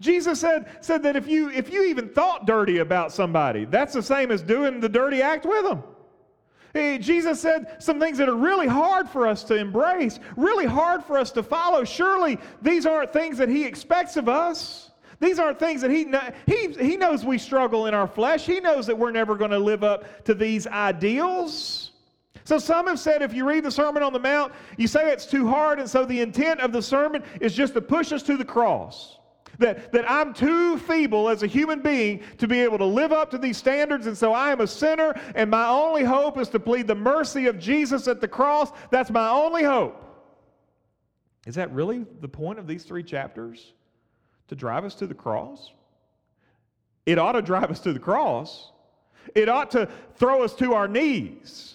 Jesus 0.00 0.40
said, 0.40 0.66
said 0.80 1.04
that 1.04 1.14
if 1.14 1.28
you, 1.28 1.50
if 1.50 1.72
you 1.72 1.84
even 1.84 2.08
thought 2.08 2.46
dirty 2.46 2.78
about 2.78 3.12
somebody, 3.12 3.64
that's 3.64 3.94
the 3.94 4.02
same 4.02 4.32
as 4.32 4.42
doing 4.42 4.80
the 4.80 4.88
dirty 4.88 5.22
act 5.22 5.46
with 5.46 5.64
them. 5.64 5.84
Hey, 6.72 6.98
Jesus 6.98 7.40
said 7.40 7.76
some 7.78 8.00
things 8.00 8.18
that 8.18 8.28
are 8.28 8.34
really 8.34 8.66
hard 8.66 9.08
for 9.08 9.28
us 9.28 9.44
to 9.44 9.54
embrace, 9.54 10.18
really 10.36 10.66
hard 10.66 11.04
for 11.04 11.16
us 11.16 11.30
to 11.30 11.42
follow. 11.44 11.84
Surely 11.84 12.38
these 12.60 12.84
aren't 12.84 13.12
things 13.12 13.38
that 13.38 13.48
He 13.48 13.64
expects 13.64 14.16
of 14.16 14.28
us. 14.28 14.90
These 15.20 15.38
aren't 15.38 15.60
things 15.60 15.80
that 15.82 15.92
he, 15.92 16.06
he, 16.44 16.72
he 16.72 16.96
knows 16.96 17.24
we 17.24 17.38
struggle 17.38 17.86
in 17.86 17.94
our 17.94 18.08
flesh. 18.08 18.44
He 18.44 18.58
knows 18.58 18.86
that 18.88 18.98
we're 18.98 19.12
never 19.12 19.36
going 19.36 19.52
to 19.52 19.58
live 19.58 19.84
up 19.84 20.24
to 20.24 20.34
these 20.34 20.66
ideals. 20.66 21.92
So 22.44 22.58
some 22.58 22.86
have 22.88 22.98
said 22.98 23.22
if 23.22 23.32
you 23.32 23.48
read 23.48 23.64
the 23.64 23.70
Sermon 23.70 24.02
on 24.02 24.12
the 24.12 24.18
Mount, 24.18 24.52
you 24.76 24.86
say 24.86 25.10
it's 25.10 25.24
too 25.24 25.48
hard, 25.48 25.78
and 25.78 25.88
so 25.88 26.04
the 26.04 26.20
intent 26.20 26.60
of 26.60 26.72
the 26.72 26.82
sermon 26.82 27.22
is 27.40 27.54
just 27.54 27.72
to 27.74 27.80
push 27.80 28.12
us 28.12 28.22
to 28.24 28.36
the 28.36 28.44
cross. 28.44 29.18
That, 29.58 29.92
that 29.92 30.10
I'm 30.10 30.34
too 30.34 30.78
feeble 30.78 31.28
as 31.28 31.42
a 31.42 31.46
human 31.46 31.80
being 31.80 32.22
to 32.38 32.48
be 32.48 32.60
able 32.60 32.76
to 32.78 32.84
live 32.84 33.12
up 33.12 33.30
to 33.30 33.38
these 33.38 33.56
standards, 33.56 34.06
and 34.06 34.18
so 34.18 34.32
I 34.32 34.50
am 34.50 34.60
a 34.60 34.66
sinner, 34.66 35.18
and 35.34 35.50
my 35.50 35.68
only 35.68 36.04
hope 36.04 36.38
is 36.38 36.48
to 36.50 36.60
plead 36.60 36.86
the 36.86 36.94
mercy 36.94 37.46
of 37.46 37.58
Jesus 37.58 38.08
at 38.08 38.20
the 38.20 38.28
cross. 38.28 38.72
That's 38.90 39.10
my 39.10 39.30
only 39.30 39.62
hope. 39.62 40.02
Is 41.46 41.54
that 41.54 41.70
really 41.72 42.04
the 42.20 42.28
point 42.28 42.58
of 42.58 42.66
these 42.66 42.84
three 42.84 43.04
chapters? 43.04 43.72
To 44.48 44.54
drive 44.54 44.84
us 44.84 44.94
to 44.96 45.06
the 45.06 45.14
cross? 45.14 45.72
It 47.06 47.18
ought 47.18 47.32
to 47.32 47.42
drive 47.42 47.70
us 47.70 47.80
to 47.80 47.92
the 47.92 47.98
cross. 47.98 48.72
It 49.34 49.48
ought 49.48 49.70
to 49.70 49.88
throw 50.16 50.42
us 50.42 50.54
to 50.56 50.74
our 50.74 50.88
knees. 50.88 51.73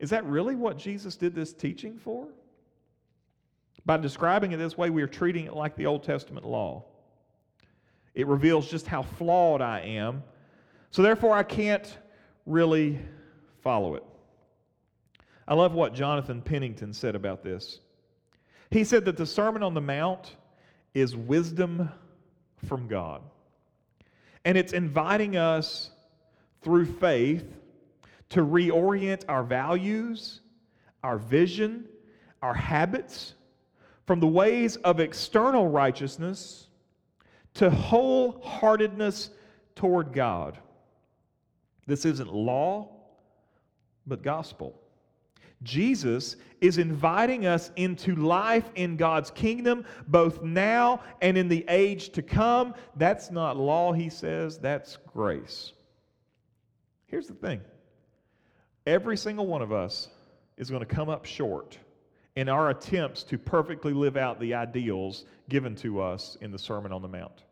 Is 0.00 0.10
that 0.10 0.24
really 0.24 0.56
what 0.56 0.78
Jesus 0.78 1.14
did 1.14 1.34
this 1.34 1.52
teaching 1.52 1.98
for? 1.98 2.26
By 3.84 3.98
describing 3.98 4.52
it 4.52 4.56
this 4.56 4.76
way, 4.76 4.90
we 4.90 5.02
are 5.02 5.06
treating 5.06 5.44
it 5.44 5.54
like 5.54 5.76
the 5.76 5.86
Old 5.86 6.02
Testament 6.02 6.46
law. 6.46 6.84
It 8.14 8.26
reveals 8.26 8.70
just 8.70 8.86
how 8.86 9.02
flawed 9.02 9.60
I 9.60 9.80
am, 9.80 10.22
so 10.90 11.02
therefore 11.02 11.36
I 11.36 11.42
can't 11.42 11.98
really 12.46 12.98
follow 13.62 13.94
it. 13.94 14.04
I 15.46 15.54
love 15.54 15.74
what 15.74 15.94
Jonathan 15.94 16.40
Pennington 16.42 16.92
said 16.92 17.14
about 17.14 17.42
this. 17.42 17.80
He 18.70 18.84
said 18.84 19.04
that 19.04 19.16
the 19.16 19.26
Sermon 19.26 19.62
on 19.62 19.74
the 19.74 19.80
Mount 19.80 20.36
is 20.94 21.14
wisdom 21.14 21.90
from 22.66 22.88
God. 22.88 23.22
And 24.44 24.56
it's 24.56 24.72
inviting 24.72 25.36
us 25.36 25.90
through 26.62 26.86
faith 26.86 27.44
to 28.30 28.40
reorient 28.40 29.24
our 29.28 29.42
values, 29.42 30.40
our 31.02 31.18
vision, 31.18 31.84
our 32.42 32.54
habits 32.54 33.34
from 34.06 34.20
the 34.20 34.26
ways 34.26 34.76
of 34.76 34.98
external 34.98 35.68
righteousness 35.68 36.68
to 37.54 37.70
wholeheartedness 37.70 39.30
toward 39.74 40.12
God. 40.12 40.58
This 41.86 42.04
isn't 42.04 42.32
law, 42.32 42.88
but 44.06 44.22
gospel. 44.22 44.80
Jesus 45.62 46.36
is 46.60 46.78
inviting 46.78 47.46
us 47.46 47.70
into 47.76 48.14
life 48.16 48.70
in 48.76 48.96
God's 48.96 49.30
kingdom, 49.30 49.84
both 50.08 50.42
now 50.42 51.02
and 51.20 51.36
in 51.36 51.48
the 51.48 51.64
age 51.68 52.10
to 52.10 52.22
come. 52.22 52.74
That's 52.96 53.30
not 53.30 53.56
law, 53.56 53.92
he 53.92 54.08
says, 54.08 54.58
that's 54.58 54.96
grace. 55.12 55.72
Here's 57.06 57.26
the 57.26 57.34
thing 57.34 57.60
Every 58.86 59.16
single 59.16 59.46
one 59.46 59.62
of 59.62 59.72
us 59.72 60.08
is 60.56 60.70
going 60.70 60.80
to 60.80 60.94
come 60.94 61.08
up 61.08 61.24
short 61.24 61.78
in 62.36 62.48
our 62.48 62.70
attempts 62.70 63.22
to 63.24 63.38
perfectly 63.38 63.92
live 63.92 64.16
out 64.16 64.40
the 64.40 64.54
ideals 64.54 65.24
given 65.48 65.74
to 65.76 66.00
us 66.00 66.36
in 66.40 66.50
the 66.50 66.58
Sermon 66.58 66.92
on 66.92 67.02
the 67.02 67.08
Mount. 67.08 67.44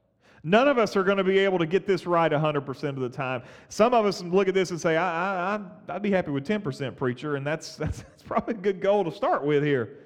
None 0.44 0.68
of 0.68 0.78
us 0.78 0.96
are 0.96 1.02
going 1.02 1.18
to 1.18 1.24
be 1.24 1.38
able 1.38 1.58
to 1.58 1.66
get 1.66 1.86
this 1.86 2.06
right 2.06 2.30
100% 2.30 2.88
of 2.88 3.00
the 3.00 3.08
time. 3.08 3.42
Some 3.68 3.92
of 3.92 4.06
us 4.06 4.22
look 4.22 4.46
at 4.46 4.54
this 4.54 4.70
and 4.70 4.80
say, 4.80 4.96
I, 4.96 5.56
I, 5.56 5.60
I'd 5.88 6.02
be 6.02 6.10
happy 6.10 6.30
with 6.30 6.46
10% 6.46 6.96
preacher, 6.96 7.36
and 7.36 7.46
that's, 7.46 7.76
that's, 7.76 7.98
that's 8.02 8.22
probably 8.22 8.54
a 8.54 8.58
good 8.58 8.80
goal 8.80 9.04
to 9.04 9.12
start 9.12 9.44
with 9.44 9.64
here. 9.64 9.98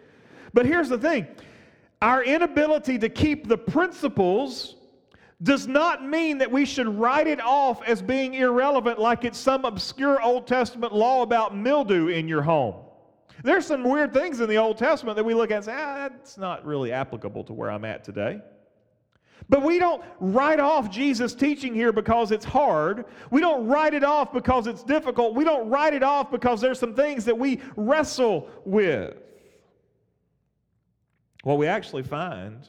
But 0.54 0.66
here's 0.66 0.88
the 0.88 0.98
thing 0.98 1.26
our 2.00 2.24
inability 2.24 2.98
to 2.98 3.08
keep 3.08 3.46
the 3.46 3.58
principles 3.58 4.74
does 5.42 5.66
not 5.66 6.06
mean 6.06 6.38
that 6.38 6.50
we 6.50 6.64
should 6.64 6.86
write 6.86 7.26
it 7.26 7.40
off 7.40 7.82
as 7.82 8.00
being 8.00 8.34
irrelevant 8.34 8.98
like 8.98 9.24
it's 9.24 9.38
some 9.38 9.64
obscure 9.64 10.22
Old 10.22 10.46
Testament 10.46 10.92
law 10.92 11.22
about 11.22 11.56
mildew 11.56 12.08
in 12.08 12.28
your 12.28 12.42
home. 12.42 12.76
There's 13.42 13.66
some 13.66 13.82
weird 13.82 14.12
things 14.12 14.40
in 14.40 14.48
the 14.48 14.56
Old 14.56 14.78
Testament 14.78 15.16
that 15.16 15.24
we 15.24 15.34
look 15.34 15.50
at 15.50 15.56
and 15.56 15.64
say, 15.64 15.74
ah, 15.74 16.08
that's 16.08 16.38
not 16.38 16.64
really 16.64 16.92
applicable 16.92 17.42
to 17.44 17.52
where 17.52 17.70
I'm 17.70 17.84
at 17.84 18.04
today. 18.04 18.40
But 19.48 19.64
we 19.64 19.80
don't 19.80 20.04
write 20.20 20.60
off 20.60 20.88
Jesus' 20.88 21.34
teaching 21.34 21.74
here 21.74 21.92
because 21.92 22.30
it's 22.30 22.44
hard. 22.44 23.06
We 23.32 23.40
don't 23.40 23.66
write 23.66 23.94
it 23.94 24.04
off 24.04 24.32
because 24.32 24.68
it's 24.68 24.84
difficult. 24.84 25.34
We 25.34 25.42
don't 25.42 25.68
write 25.68 25.94
it 25.94 26.04
off 26.04 26.30
because 26.30 26.60
there's 26.60 26.78
some 26.78 26.94
things 26.94 27.24
that 27.24 27.36
we 27.36 27.60
wrestle 27.74 28.48
with. 28.64 29.16
What 31.42 31.58
we 31.58 31.66
actually 31.66 32.04
find 32.04 32.68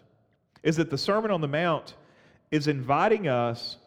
is 0.63 0.75
that 0.77 0.89
the 0.89 0.97
Sermon 0.97 1.29
on 1.29 1.41
the 1.41 1.47
Mount 1.47 1.93
is 2.53 2.67
inviting 2.67 3.27
us 3.27 3.77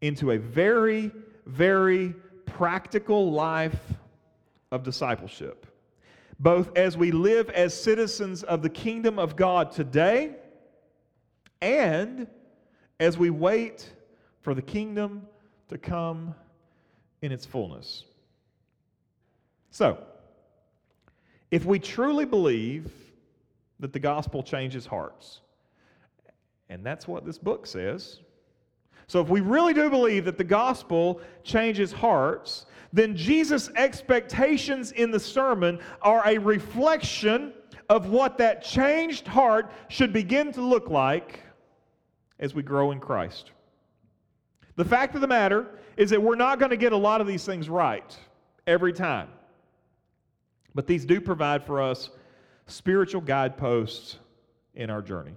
into 0.00 0.30
a 0.30 0.38
very, 0.38 1.10
very 1.44 2.14
practical 2.46 3.30
life 3.32 3.78
of 4.72 4.82
discipleship, 4.82 5.66
both 6.38 6.74
as 6.74 6.96
we 6.96 7.10
live 7.10 7.50
as 7.50 7.78
citizens 7.78 8.42
of 8.44 8.62
the 8.62 8.70
kingdom 8.70 9.18
of 9.18 9.36
God 9.36 9.72
today 9.72 10.36
and 11.60 12.26
as 12.98 13.18
we 13.18 13.28
wait 13.28 13.92
for 14.40 14.54
the 14.54 14.62
kingdom 14.62 15.26
to 15.68 15.76
come 15.76 16.34
in 17.20 17.30
its 17.30 17.44
fullness. 17.44 18.04
So, 19.70 19.98
if 21.50 21.66
we 21.66 21.78
truly 21.78 22.24
believe 22.24 22.90
that 23.80 23.92
the 23.92 24.00
gospel 24.00 24.42
changes 24.42 24.86
hearts, 24.86 25.42
and 26.70 26.86
that's 26.86 27.06
what 27.06 27.26
this 27.26 27.36
book 27.36 27.66
says. 27.66 28.20
So, 29.08 29.20
if 29.20 29.28
we 29.28 29.40
really 29.40 29.74
do 29.74 29.90
believe 29.90 30.24
that 30.24 30.38
the 30.38 30.44
gospel 30.44 31.20
changes 31.42 31.92
hearts, 31.92 32.66
then 32.92 33.16
Jesus' 33.16 33.68
expectations 33.74 34.92
in 34.92 35.10
the 35.10 35.18
sermon 35.20 35.80
are 36.00 36.22
a 36.26 36.38
reflection 36.38 37.52
of 37.88 38.08
what 38.08 38.38
that 38.38 38.62
changed 38.62 39.26
heart 39.26 39.72
should 39.88 40.12
begin 40.12 40.52
to 40.52 40.62
look 40.62 40.88
like 40.88 41.40
as 42.38 42.54
we 42.54 42.62
grow 42.62 42.92
in 42.92 43.00
Christ. 43.00 43.50
The 44.76 44.84
fact 44.84 45.16
of 45.16 45.20
the 45.20 45.26
matter 45.26 45.66
is 45.96 46.10
that 46.10 46.22
we're 46.22 46.36
not 46.36 46.60
going 46.60 46.70
to 46.70 46.76
get 46.76 46.92
a 46.92 46.96
lot 46.96 47.20
of 47.20 47.26
these 47.26 47.44
things 47.44 47.68
right 47.68 48.16
every 48.66 48.92
time. 48.92 49.28
But 50.72 50.86
these 50.86 51.04
do 51.04 51.20
provide 51.20 51.64
for 51.64 51.82
us 51.82 52.10
spiritual 52.66 53.22
guideposts 53.22 54.18
in 54.74 54.88
our 54.88 55.02
journey. 55.02 55.34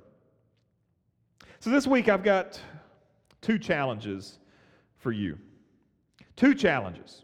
So 1.64 1.70
this 1.70 1.88
week 1.88 2.10
I've 2.10 2.26
got 2.26 2.60
two 3.40 3.58
challenges 3.58 4.38
for 4.98 5.14
you. 5.14 5.38
Two 6.36 6.54
challenges. 6.54 7.24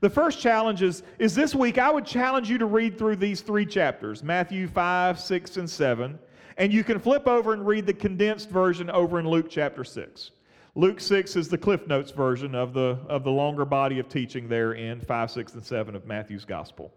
The 0.00 0.08
first 0.08 0.40
challenge 0.40 0.80
is, 0.80 1.02
is 1.18 1.34
this 1.34 1.54
week 1.54 1.76
I 1.76 1.90
would 1.90 2.06
challenge 2.06 2.48
you 2.48 2.56
to 2.56 2.64
read 2.64 2.96
through 2.96 3.16
these 3.16 3.42
three 3.42 3.66
chapters 3.66 4.22
Matthew 4.22 4.68
5, 4.68 5.20
6, 5.20 5.56
and 5.58 5.68
7. 5.68 6.18
And 6.56 6.72
you 6.72 6.82
can 6.82 6.98
flip 6.98 7.28
over 7.28 7.52
and 7.52 7.66
read 7.66 7.84
the 7.84 7.92
condensed 7.92 8.48
version 8.48 8.88
over 8.88 9.18
in 9.20 9.28
Luke 9.28 9.50
chapter 9.50 9.84
6. 9.84 10.30
Luke 10.74 10.98
6 10.98 11.36
is 11.36 11.48
the 11.48 11.58
Cliff 11.58 11.86
Notes 11.86 12.10
version 12.10 12.54
of 12.54 12.72
the, 12.72 12.98
of 13.06 13.22
the 13.22 13.30
longer 13.30 13.66
body 13.66 13.98
of 13.98 14.08
teaching 14.08 14.48
there 14.48 14.72
in 14.72 15.02
5, 15.02 15.30
6, 15.30 15.52
and 15.52 15.62
7 15.62 15.94
of 15.94 16.06
Matthew's 16.06 16.46
Gospel. 16.46 16.90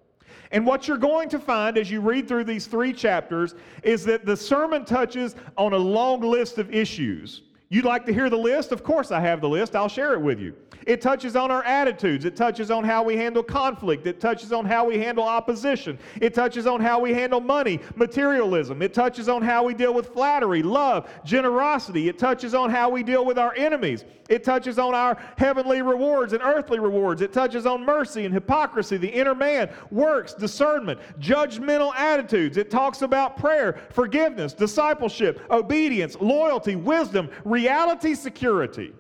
And 0.52 0.66
what 0.66 0.88
you're 0.88 0.98
going 0.98 1.30
to 1.30 1.40
find 1.40 1.78
as 1.78 1.92
you 1.92 2.02
read 2.02 2.28
through 2.28 2.46
these 2.46 2.66
three 2.66 2.94
chapters 2.94 3.56
is 3.84 4.04
that 4.06 4.26
the 4.26 4.38
sermon 4.38 4.86
touches 4.86 5.36
on 5.58 5.74
a 5.74 5.78
long 5.78 6.22
list 6.22 6.58
of 6.58 6.74
issues. 6.74 7.42
You'd 7.70 7.86
like 7.86 8.06
to 8.06 8.14
hear 8.14 8.30
the 8.30 8.38
list? 8.38 8.72
Of 8.72 8.84
course, 8.84 9.12
I 9.12 9.20
have 9.20 9.42
the 9.42 9.50
list. 9.50 9.76
I'll 9.76 9.90
share 9.90 10.14
it 10.14 10.22
with 10.22 10.40
you. 10.40 10.54
It 10.86 11.02
touches 11.02 11.36
on 11.36 11.52
our 11.52 11.64
attitudes. 11.64 12.26
It 12.26 12.36
touches 12.36 12.72
on 12.72 12.84
how 12.84 13.04
we 13.04 13.18
handle 13.18 13.44
conflict. 13.44 14.06
It 14.06 14.20
touches 14.20 14.52
on 14.54 14.66
how 14.66 14.86
we 14.86 14.98
handle 14.98 15.24
opposition. 15.24 15.98
It 16.22 16.34
touches 16.34 16.68
on 16.68 16.82
how 16.82 17.00
we 17.00 17.14
handle 17.14 17.40
money, 17.40 17.80
materialism. 17.96 18.82
It 18.82 18.94
touches 18.94 19.28
on 19.30 19.42
how 19.42 19.64
we 19.64 19.74
deal 19.74 19.94
with 19.94 20.08
flattery, 20.08 20.64
love, 20.64 21.10
generosity. 21.26 22.08
It 22.08 22.20
touches 22.20 22.54
on 22.54 22.70
how 22.70 22.90
we 22.90 23.04
deal 23.04 23.26
with 23.26 23.38
our 23.38 23.54
enemies. 23.56 24.06
It 24.30 24.44
touches 24.44 24.78
on 24.78 24.94
our 24.94 25.18
heavenly 25.38 25.82
rewards 25.82 26.34
and 26.34 26.42
earthly 26.44 26.80
rewards. 26.80 27.22
It 27.22 27.34
touches 27.34 27.66
on 27.66 27.86
mercy 27.86 28.26
and 28.26 28.34
hypocrisy, 28.34 28.98
the 28.98 29.08
inner 29.08 29.36
man, 29.36 29.70
works, 29.90 30.34
discernment, 30.34 31.00
judgmental 31.20 31.96
attitudes. 31.96 32.58
It 32.58 32.70
talks 32.70 33.02
about 33.02 33.38
prayer, 33.38 33.80
forgiveness, 33.92 34.54
discipleship, 34.54 35.42
obedience, 35.50 36.18
loyalty, 36.20 36.76
wisdom, 36.76 37.30
reality, 37.46 38.14
security. 38.14 38.94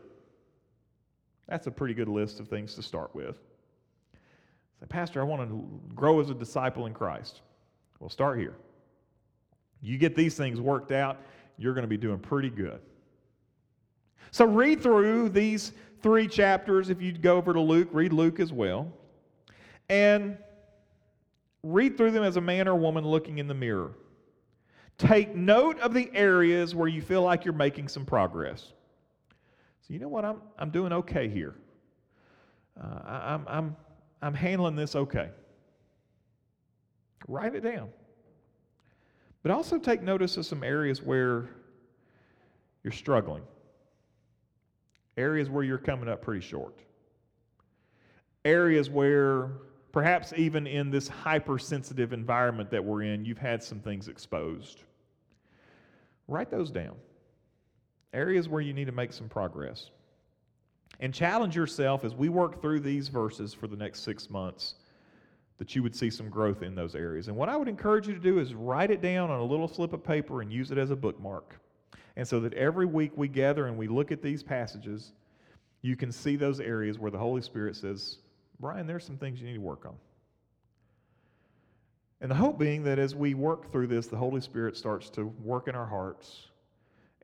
That's 1.47 1.67
a 1.67 1.71
pretty 1.71 1.93
good 1.93 2.10
list 2.10 2.39
of 2.39 2.47
things 2.47 2.75
to 2.75 2.81
start 2.81 3.15
with. 3.15 3.38
Say, 4.79 4.86
Pastor, 4.88 5.21
I 5.21 5.23
want 5.23 5.49
to 5.49 5.95
grow 5.95 6.19
as 6.19 6.29
a 6.29 6.33
disciple 6.33 6.86
in 6.86 6.93
Christ. 6.93 7.41
Well, 7.99 8.10
start 8.10 8.39
here. 8.39 8.55
You 9.81 9.97
get 9.97 10.15
these 10.15 10.36
things 10.36 10.60
worked 10.60 10.91
out, 10.91 11.17
you're 11.57 11.73
going 11.73 11.83
to 11.83 11.89
be 11.89 11.97
doing 11.97 12.19
pretty 12.19 12.49
good. 12.49 12.79
So, 14.31 14.45
read 14.45 14.81
through 14.81 15.29
these 15.29 15.71
three 16.01 16.27
chapters. 16.27 16.89
If 16.89 17.01
you 17.01 17.12
go 17.13 17.38
over 17.38 17.53
to 17.53 17.62
Luke, 17.62 17.89
read 17.91 18.13
Luke 18.13 18.39
as 18.39 18.51
well. 18.51 18.91
And 19.89 20.38
read 21.63 21.97
through 21.97 22.12
them 22.12 22.23
as 22.23 22.38
a 22.38 22.41
man 22.41 22.67
or 22.67 22.75
woman 22.75 23.05
looking 23.05 23.38
in 23.38 23.47
the 23.47 23.53
mirror. 23.53 23.93
Take 24.97 25.36
note 25.36 25.79
of 25.79 25.93
the 25.93 26.10
areas 26.13 26.75
where 26.75 26.88
you 26.88 27.01
feel 27.01 27.21
like 27.21 27.45
you're 27.45 27.53
making 27.53 27.88
some 27.88 28.05
progress. 28.05 28.73
So, 29.88 29.93
you 29.93 30.00
know 30.00 30.10
what? 30.10 30.26
I'm, 30.26 30.41
I'm 30.60 30.69
doing 30.69 30.91
okay 30.91 31.30
here. 31.30 31.56
Uh, 32.82 33.00
I'm, 33.06 33.45
I'm, 33.47 33.76
I'm 34.21 34.34
handling 34.34 34.76
this 34.76 34.95
okay. 34.95 35.30
Write 37.28 37.56
it 37.56 37.62
down. 37.62 37.89
But 39.43 39.52
also 39.52 39.78
take 39.78 40.02
notice 40.02 40.36
of 40.36 40.45
some 40.45 40.62
areas 40.62 41.02
where 41.02 41.50
you're 42.84 42.91
struggling, 42.91 43.43
areas 45.15 45.50
where 45.50 45.63
you're 45.63 45.78
coming 45.78 46.10
up 46.10 46.21
pretty 46.21 46.45
short, 46.45 46.80
areas 48.43 48.89
where 48.89 49.52
perhaps 49.93 50.34
even 50.36 50.67
in 50.67 50.91
this 50.91 51.08
hypersensitive 51.08 52.12
environment 52.12 52.69
that 52.71 52.84
we're 52.84 53.04
in, 53.04 53.23
you've 53.23 53.38
had 53.38 53.63
some 53.63 53.80
things 53.80 54.10
exposed. 54.10 54.84
Write 56.28 56.52
those 56.52 56.71
down 56.71 56.95
areas 58.13 58.48
where 58.48 58.62
you 58.62 58.74
need 58.74 58.86
to 58.86 58.91
make 58.91 59.13
some 59.13 59.30
progress. 59.30 59.89
And 61.00 61.13
challenge 61.13 61.56
yourself 61.56 62.04
as 62.04 62.15
we 62.15 62.30
work 62.30 62.62
through 62.62 62.80
these 62.80 63.08
verses 63.08 63.54
for 63.54 63.67
the 63.67 63.76
next 63.76 64.02
six 64.02 64.30
months 64.30 64.76
that 65.58 65.76
you 65.76 65.84
would 65.84 65.96
see 65.96 66.10
some 66.10 66.30
growth 66.30 66.62
in 66.62 66.76
those 66.76 66.96
areas. 66.96 67.28
And 67.28 67.36
what 67.36 67.50
I 67.50 67.56
would 67.56 67.67
encourage 67.67 68.08
you 68.08 68.13
to 68.13 68.20
do 68.20 68.39
is 68.39 68.54
write 68.54 68.91
it 68.91 69.02
down 69.02 69.30
on 69.30 69.39
a 69.39 69.43
little 69.43 69.67
slip 69.67 69.93
of 69.93 70.04
paper 70.04 70.41
and 70.41 70.52
use 70.52 70.72
it 70.72 70.78
as 70.78 70.91
a 70.91 70.96
bookmark. 70.96 71.60
And 72.15 72.28
so 72.28 72.39
that 72.39 72.54
every 72.54 72.86
week 72.86 73.12
we 73.15 73.28
gather 73.28 73.67
and 73.67 73.78
we 73.78 73.88
look 73.88 74.12
at 74.12 74.22
these 74.22 74.43
passages, 74.43 75.13
you 75.82 75.96
can 75.96 76.12
see 76.12 76.36
those 76.36 76.60
areas 76.60 76.98
where 76.98 77.12
the 77.12 77.17
Holy 77.17 77.41
Spirit 77.41 77.76
says, 77.76 78.17
Brian, 78.60 78.88
there's 78.88 79.04
some 79.04 79.17
things 79.17 79.39
you 79.39 79.48
need 79.48 79.56
to 79.56 79.62
work 79.62 79.86
on. 79.86 79.96
And 82.22 82.32
the 82.32 82.36
hope 82.36 82.58
being 82.58 82.84
that 82.84 82.98
as 82.98 83.15
we 83.15 83.36
work 83.36 83.72
through 83.72 83.88
this, 83.88 84.08
the 84.08 84.17
Holy 84.17 84.41
Spirit 84.41 84.76
starts 84.76 85.10
to 85.12 85.26
work 85.43 85.67
in 85.67 85.76
our 85.76 85.86
hearts 85.86 86.48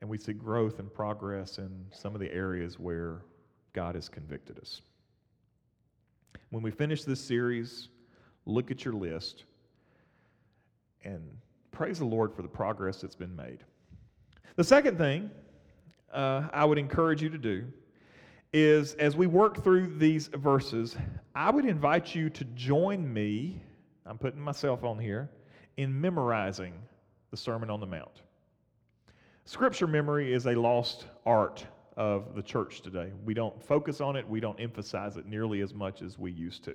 and 0.04 0.10
we 0.10 0.18
see 0.18 0.34
growth 0.34 0.80
and 0.80 0.92
progress 0.92 1.56
in 1.56 1.70
some 1.90 2.14
of 2.14 2.20
the 2.20 2.30
areas 2.30 2.78
where 2.78 3.22
God 3.72 3.94
has 3.94 4.06
convicted 4.06 4.58
us. 4.58 4.82
When 6.50 6.62
we 6.62 6.70
finish 6.70 7.04
this 7.04 7.22
series, 7.22 7.88
look 8.44 8.70
at 8.70 8.84
your 8.84 8.92
list 8.92 9.44
and 11.04 11.22
praise 11.70 12.00
the 12.00 12.04
Lord 12.04 12.34
for 12.34 12.42
the 12.42 12.48
progress 12.48 13.00
that's 13.00 13.14
been 13.14 13.34
made. 13.34 13.60
The 14.56 14.64
second 14.64 14.98
thing 14.98 15.30
uh, 16.12 16.48
I 16.52 16.66
would 16.66 16.76
encourage 16.76 17.22
you 17.22 17.30
to 17.30 17.38
do 17.38 17.64
is 18.52 18.92
as 18.96 19.16
we 19.16 19.26
work 19.26 19.64
through 19.64 19.96
these 19.96 20.26
verses, 20.26 20.98
I 21.34 21.50
would 21.50 21.64
invite 21.64 22.14
you 22.14 22.28
to 22.28 22.44
join 22.54 23.10
me. 23.10 23.58
I'm 24.04 24.18
putting 24.18 24.42
myself 24.42 24.84
on 24.84 24.98
here 24.98 25.30
in 25.78 25.98
memorizing 25.98 26.74
the 27.30 27.38
Sermon 27.38 27.70
on 27.70 27.80
the 27.80 27.86
Mount. 27.86 28.20
Scripture 29.46 29.86
memory 29.86 30.32
is 30.32 30.46
a 30.46 30.54
lost 30.54 31.06
art 31.26 31.66
of 31.98 32.34
the 32.34 32.42
church 32.42 32.80
today. 32.80 33.12
We 33.26 33.34
don't 33.34 33.62
focus 33.62 34.00
on 34.00 34.16
it, 34.16 34.26
we 34.26 34.40
don't 34.40 34.58
emphasize 34.58 35.18
it 35.18 35.26
nearly 35.26 35.60
as 35.60 35.74
much 35.74 36.00
as 36.00 36.18
we 36.18 36.32
used 36.32 36.64
to. 36.64 36.74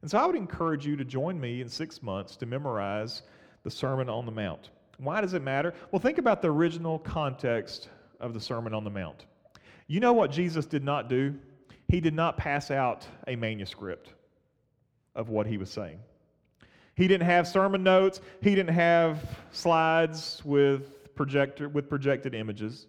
And 0.00 0.10
so 0.10 0.16
I 0.16 0.24
would 0.24 0.34
encourage 0.34 0.86
you 0.86 0.96
to 0.96 1.04
join 1.04 1.38
me 1.38 1.60
in 1.60 1.68
six 1.68 2.02
months 2.02 2.34
to 2.36 2.46
memorize 2.46 3.22
the 3.62 3.70
Sermon 3.70 4.08
on 4.08 4.24
the 4.24 4.32
Mount. 4.32 4.70
Why 4.96 5.20
does 5.20 5.34
it 5.34 5.42
matter? 5.42 5.74
Well, 5.90 6.00
think 6.00 6.16
about 6.16 6.40
the 6.40 6.50
original 6.50 6.98
context 6.98 7.90
of 8.20 8.32
the 8.32 8.40
Sermon 8.40 8.72
on 8.72 8.84
the 8.84 8.90
Mount. 8.90 9.26
You 9.86 10.00
know 10.00 10.14
what 10.14 10.30
Jesus 10.30 10.64
did 10.64 10.82
not 10.82 11.10
do? 11.10 11.34
He 11.88 12.00
did 12.00 12.14
not 12.14 12.38
pass 12.38 12.70
out 12.70 13.06
a 13.28 13.36
manuscript 13.36 14.14
of 15.14 15.28
what 15.28 15.46
he 15.46 15.58
was 15.58 15.70
saying. 15.70 15.98
He 16.94 17.06
didn't 17.06 17.26
have 17.26 17.46
sermon 17.46 17.82
notes, 17.82 18.22
he 18.40 18.54
didn't 18.54 18.74
have 18.74 19.20
slides 19.50 20.40
with 20.42 21.01
projector 21.14 21.68
with 21.68 21.88
projected 21.88 22.34
images. 22.34 22.86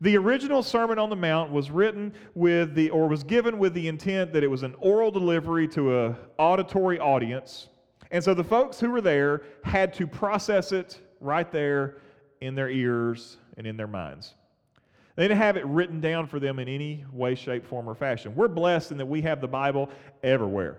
The 0.00 0.16
original 0.18 0.62
Sermon 0.62 0.98
on 0.98 1.08
the 1.08 1.16
Mount 1.16 1.50
was 1.50 1.70
written 1.70 2.12
with 2.34 2.74
the 2.74 2.90
or 2.90 3.08
was 3.08 3.24
given 3.24 3.58
with 3.58 3.72
the 3.72 3.88
intent 3.88 4.32
that 4.34 4.44
it 4.44 4.48
was 4.48 4.62
an 4.62 4.74
oral 4.78 5.10
delivery 5.10 5.66
to 5.68 6.00
a 6.00 6.16
auditory 6.36 6.98
audience. 6.98 7.68
And 8.10 8.22
so 8.22 8.34
the 8.34 8.44
folks 8.44 8.78
who 8.78 8.90
were 8.90 9.00
there 9.00 9.42
had 9.64 9.94
to 9.94 10.06
process 10.06 10.72
it 10.72 11.00
right 11.20 11.50
there 11.50 11.96
in 12.42 12.54
their 12.54 12.68
ears 12.68 13.38
and 13.56 13.66
in 13.66 13.76
their 13.76 13.86
minds. 13.86 14.34
They 15.16 15.24
didn't 15.24 15.38
have 15.38 15.56
it 15.56 15.64
written 15.64 16.00
down 16.00 16.26
for 16.26 16.38
them 16.38 16.58
in 16.58 16.68
any 16.68 17.04
way, 17.10 17.34
shape, 17.34 17.66
form, 17.66 17.88
or 17.88 17.94
fashion. 17.94 18.34
We're 18.34 18.48
blessed 18.48 18.92
in 18.92 18.98
that 18.98 19.06
we 19.06 19.22
have 19.22 19.40
the 19.40 19.48
Bible 19.48 19.88
everywhere. 20.22 20.76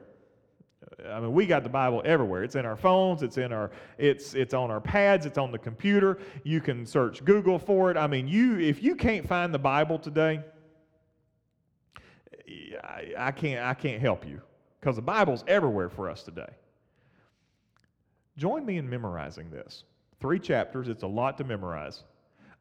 I 1.06 1.20
mean, 1.20 1.32
we 1.32 1.46
got 1.46 1.64
the 1.64 1.70
Bible 1.70 2.02
everywhere. 2.06 2.44
It's 2.44 2.56
in 2.56 2.66
our 2.66 2.76
phones. 2.76 3.22
It's 3.22 3.38
in 3.38 3.54
our. 3.54 3.70
It's 3.98 4.34
it's 4.34 4.54
on 4.54 4.72
our 4.72 4.82
pads. 4.82 5.26
It's 5.26 5.38
on 5.38 5.52
the 5.52 5.60
computer. 5.60 6.18
You 6.44 6.60
can 6.60 6.86
search 6.86 7.24
Google 7.24 7.60
for 7.60 7.92
it. 7.92 7.98
I 7.98 8.08
mean, 8.08 8.28
you 8.28 8.60
if 8.60 8.82
you 8.82 8.96
can't 8.96 9.28
find 9.28 9.54
the 9.54 9.60
Bible 9.60 10.00
today, 10.00 10.42
I, 12.84 13.14
I 13.18 13.32
can't 13.32 13.64
I 13.64 13.76
can't 13.76 14.02
help 14.02 14.26
you 14.26 14.42
because 14.80 14.96
the 14.96 15.04
Bible's 15.04 15.44
everywhere 15.48 15.90
for 15.90 16.10
us 16.10 16.24
today. 16.24 16.50
Join 18.36 18.66
me 18.66 18.78
in 18.78 18.90
memorizing 18.90 19.52
this. 19.52 19.84
Three 20.20 20.40
chapters. 20.40 20.90
It's 20.90 21.04
a 21.04 21.08
lot 21.08 21.38
to 21.38 21.44
memorize. 21.44 22.04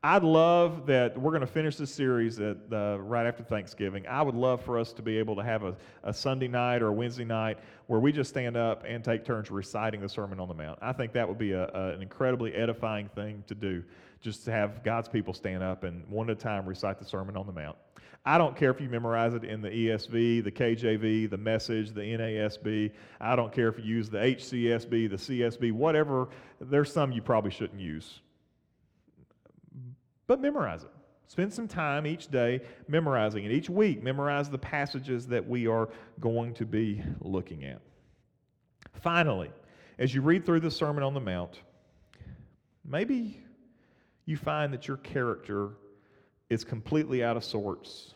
I'd 0.02 0.22
love 0.22 0.86
that 0.86 1.18
we're 1.18 1.30
going 1.30 1.40
to 1.40 1.46
finish 1.46 1.76
this 1.76 1.92
series 1.92 2.38
at, 2.38 2.58
uh, 2.70 2.98
right 3.00 3.26
after 3.26 3.42
Thanksgiving. 3.42 4.06
I 4.06 4.22
would 4.22 4.34
love 4.34 4.62
for 4.62 4.78
us 4.78 4.92
to 4.92 5.02
be 5.02 5.18
able 5.18 5.34
to 5.36 5.42
have 5.42 5.64
a, 5.64 5.74
a 6.04 6.12
Sunday 6.12 6.48
night 6.48 6.82
or 6.82 6.88
a 6.88 6.92
Wednesday 6.92 7.24
night 7.24 7.58
where 7.86 7.98
we 7.98 8.12
just 8.12 8.30
stand 8.30 8.56
up 8.56 8.84
and 8.86 9.02
take 9.02 9.24
turns 9.24 9.50
reciting 9.50 10.00
the 10.00 10.08
Sermon 10.08 10.38
on 10.38 10.48
the 10.48 10.54
Mount. 10.54 10.78
I 10.82 10.92
think 10.92 11.12
that 11.14 11.26
would 11.26 11.38
be 11.38 11.52
a, 11.52 11.68
a, 11.68 11.88
an 11.94 12.02
incredibly 12.02 12.54
edifying 12.54 13.08
thing 13.08 13.42
to 13.48 13.54
do, 13.54 13.82
just 14.20 14.44
to 14.44 14.52
have 14.52 14.84
God's 14.84 15.08
people 15.08 15.32
stand 15.32 15.62
up 15.62 15.82
and 15.82 16.06
one 16.08 16.30
at 16.30 16.36
a 16.36 16.40
time 16.40 16.66
recite 16.66 16.98
the 16.98 17.04
Sermon 17.04 17.36
on 17.36 17.46
the 17.46 17.52
Mount. 17.52 17.76
I 18.24 18.38
don't 18.38 18.56
care 18.56 18.70
if 18.70 18.80
you 18.80 18.88
memorize 18.88 19.34
it 19.34 19.44
in 19.44 19.62
the 19.62 19.70
ESV, 19.70 20.44
the 20.44 20.52
KJV, 20.52 21.30
the 21.30 21.38
Message, 21.38 21.92
the 21.92 22.02
NASB. 22.02 22.92
I 23.20 23.34
don't 23.34 23.52
care 23.52 23.68
if 23.68 23.78
you 23.78 23.84
use 23.84 24.10
the 24.10 24.18
HCSB, 24.18 25.10
the 25.10 25.16
CSB, 25.16 25.72
whatever. 25.72 26.28
There's 26.60 26.92
some 26.92 27.12
you 27.12 27.22
probably 27.22 27.50
shouldn't 27.50 27.80
use 27.80 28.20
but 30.26 30.40
memorize 30.40 30.82
it. 30.82 30.90
Spend 31.28 31.52
some 31.52 31.66
time 31.66 32.06
each 32.06 32.28
day 32.28 32.60
memorizing 32.88 33.44
it. 33.44 33.50
Each 33.50 33.68
week, 33.68 34.02
memorize 34.02 34.48
the 34.48 34.58
passages 34.58 35.26
that 35.26 35.46
we 35.46 35.66
are 35.66 35.88
going 36.20 36.54
to 36.54 36.64
be 36.64 37.02
looking 37.20 37.64
at. 37.64 37.80
Finally, 39.00 39.50
as 39.98 40.14
you 40.14 40.22
read 40.22 40.46
through 40.46 40.60
the 40.60 40.70
Sermon 40.70 41.02
on 41.02 41.14
the 41.14 41.20
Mount, 41.20 41.60
maybe 42.84 43.40
you 44.24 44.36
find 44.36 44.72
that 44.72 44.86
your 44.86 44.98
character 44.98 45.70
is 46.48 46.62
completely 46.62 47.24
out 47.24 47.36
of 47.36 47.44
sorts 47.44 48.14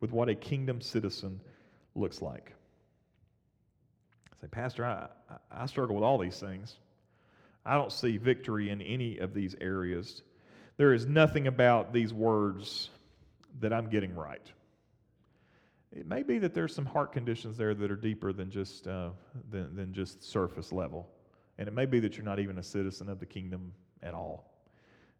with 0.00 0.12
what 0.12 0.28
a 0.28 0.34
kingdom 0.34 0.80
citizen 0.80 1.40
looks 1.94 2.22
like. 2.22 2.52
I 4.32 4.40
say, 4.40 4.46
Pastor, 4.48 4.84
I, 4.86 5.08
I 5.50 5.66
struggle 5.66 5.96
with 5.96 6.04
all 6.04 6.18
these 6.18 6.38
things. 6.38 6.76
I 7.66 7.74
don't 7.74 7.92
see 7.92 8.16
victory 8.16 8.70
in 8.70 8.80
any 8.80 9.18
of 9.18 9.34
these 9.34 9.56
areas 9.60 10.22
there 10.80 10.94
is 10.94 11.04
nothing 11.04 11.46
about 11.46 11.92
these 11.92 12.10
words 12.10 12.88
that 13.60 13.70
I'm 13.70 13.90
getting 13.90 14.14
right. 14.14 14.50
It 15.92 16.06
may 16.06 16.22
be 16.22 16.38
that 16.38 16.54
there's 16.54 16.74
some 16.74 16.86
heart 16.86 17.12
conditions 17.12 17.58
there 17.58 17.74
that 17.74 17.90
are 17.90 17.96
deeper 17.96 18.32
than 18.32 18.50
just, 18.50 18.86
uh, 18.86 19.10
than, 19.50 19.76
than 19.76 19.92
just 19.92 20.24
surface 20.24 20.72
level. 20.72 21.06
And 21.58 21.68
it 21.68 21.74
may 21.74 21.84
be 21.84 22.00
that 22.00 22.16
you're 22.16 22.24
not 22.24 22.38
even 22.38 22.56
a 22.56 22.62
citizen 22.62 23.10
of 23.10 23.20
the 23.20 23.26
kingdom 23.26 23.74
at 24.02 24.14
all. 24.14 24.54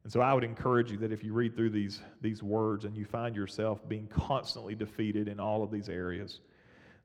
And 0.03 0.11
so 0.11 0.23
I 0.23 0.33
would 0.33 0.45
encourage 0.45 0.91
you 0.91 0.97
that 0.97 1.13
if 1.13 1.23
you 1.23 1.35
read 1.35 1.55
through 1.55 1.71
these, 1.71 2.01
these 2.23 2.43
words 2.43 2.87
and 2.87 2.97
you 2.97 3.05
find 3.05 3.37
yourself 3.37 3.87
being 3.87 4.07
constantly 4.07 4.75
defeated 4.75 5.29
in 5.29 5.39
all 5.39 5.63
of 5.63 5.71
these 5.71 5.91
areas, 5.91 6.41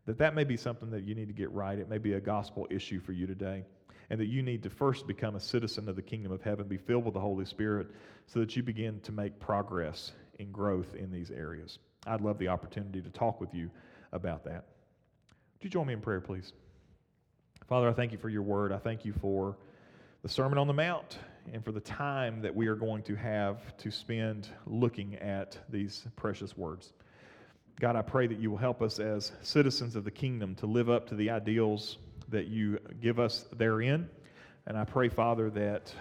that 0.06 0.18
that 0.20 0.34
may 0.34 0.46
be 0.46 0.56
something 0.56 0.90
that 0.92 1.04
you 1.04 1.14
need 1.14 1.28
to 1.28 1.34
get 1.34 1.52
right. 1.52 1.78
It 1.78 1.90
may 1.90 1.98
be 1.98 2.14
a 2.14 2.22
gospel 2.22 2.68
issue 2.70 3.02
for 3.02 3.12
you 3.12 3.28
today 3.28 3.66
and 4.10 4.20
that 4.20 4.28
you 4.28 4.42
need 4.42 4.64
to 4.64 4.70
first 4.70 5.08
become 5.08 5.36
a 5.36 5.40
citizen 5.40 5.90
of 5.90 5.96
the 5.96 6.02
kingdom 6.02 6.32
of 6.32 6.42
heaven, 6.42 6.68
be 6.68 6.78
filled 6.78 7.06
with 7.06 7.14
the 7.14 7.20
Holy 7.20 7.46
Spirit, 7.46 7.88
so 8.28 8.40
that 8.40 8.56
you 8.56 8.64
begin 8.64 9.00
to 9.02 9.12
make 9.12 9.40
progress 9.40 10.12
in 10.40 10.52
growth 10.52 10.96
in 10.96 11.12
these 11.12 11.32
areas. 11.32 11.80
I'd 12.06 12.22
love 12.22 12.38
the 12.38 12.48
opportunity 12.48 13.02
to 13.02 13.10
talk 13.10 13.42
with 13.42 13.54
you 13.54 13.70
about 14.12 14.44
that. 14.46 14.66
Would 15.54 15.64
you 15.64 15.70
join 15.70 15.88
me 15.88 15.94
in 15.94 16.02
prayer, 16.02 16.22
please? 16.22 16.54
Father, 17.68 17.90
I 17.90 17.94
thank 17.94 18.12
you 18.12 18.18
for 18.18 18.30
your 18.30 18.44
word. 18.44 18.72
I 18.72 18.78
thank 18.78 19.06
you 19.06 19.14
for 19.14 19.58
the 20.22 20.30
Sermon 20.30 20.58
on 20.58 20.68
the 20.68 20.74
Mount 20.74 21.18
and 21.52 21.64
for 21.64 21.72
the 21.72 21.80
time 21.80 22.42
that 22.42 22.56
we 22.56 22.68
are 22.68 22.76
going 22.76 23.04
to 23.04 23.16
have 23.16 23.76
to 23.78 23.92
spend 23.92 24.50
looking 24.66 25.16
at 25.16 25.58
these 25.70 26.06
precious 26.16 26.56
words. 26.58 26.94
God, 27.80 27.96
I 27.96 28.02
pray 28.02 28.28
that 28.28 28.40
you 28.40 28.50
will 28.50 28.58
help 28.58 28.82
us 28.82 29.00
as 29.00 29.32
citizens 29.42 29.96
of 29.96 30.04
the 30.04 30.12
kingdom 30.12 30.56
to 30.56 30.66
live 30.66 30.90
up 30.90 31.08
to 31.10 31.16
the 31.16 31.30
ideals 31.30 31.98
that 32.30 32.48
you 32.48 32.80
give 33.02 33.20
us 33.20 33.46
therein. 33.58 34.10
And 34.68 34.78
I 34.78 34.84
pray, 34.84 35.10
Father, 35.10 35.50
that 35.52 35.94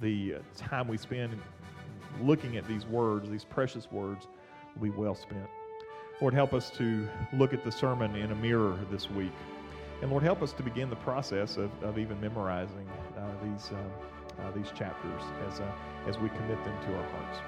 the 0.00 0.36
time 0.56 0.88
we 0.88 0.96
spend 0.96 1.40
looking 2.20 2.56
at 2.56 2.66
these 2.68 2.86
words, 2.86 3.28
these 3.28 3.44
precious 3.44 3.90
words, 3.90 4.26
will 4.74 4.82
be 4.82 4.90
well 4.90 5.14
spent. 5.14 5.48
Lord, 6.20 6.34
help 6.34 6.52
us 6.52 6.70
to 6.78 7.08
look 7.32 7.52
at 7.52 7.64
the 7.64 7.72
sermon 7.72 8.14
in 8.14 8.30
a 8.30 8.34
mirror 8.36 8.78
this 8.90 9.10
week. 9.10 9.32
And 10.02 10.10
Lord, 10.10 10.22
help 10.22 10.42
us 10.42 10.52
to 10.54 10.62
begin 10.62 10.90
the 10.90 10.96
process 10.96 11.56
of, 11.56 11.70
of 11.82 11.98
even 11.98 12.20
memorizing 12.20 12.88
uh, 13.16 13.26
these, 13.42 13.70
uh, 13.72 14.42
uh, 14.42 14.50
these 14.52 14.68
chapters 14.76 15.22
as, 15.48 15.60
uh, 15.60 15.72
as 16.06 16.18
we 16.18 16.28
commit 16.28 16.62
them 16.64 16.76
to 16.86 16.96
our 16.96 17.08
hearts. 17.10 17.38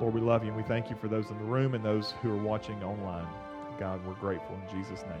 Lord, 0.00 0.14
we 0.14 0.20
love 0.20 0.42
you 0.42 0.48
and 0.48 0.56
we 0.56 0.62
thank 0.64 0.90
you 0.90 0.96
for 0.96 1.08
those 1.08 1.30
in 1.30 1.38
the 1.38 1.44
room 1.44 1.74
and 1.74 1.84
those 1.84 2.14
who 2.22 2.32
are 2.32 2.42
watching 2.42 2.82
online. 2.82 3.26
God, 3.78 4.04
we're 4.06 4.14
grateful. 4.14 4.56
In 4.56 4.78
Jesus' 4.78 5.02
name, 5.02 5.20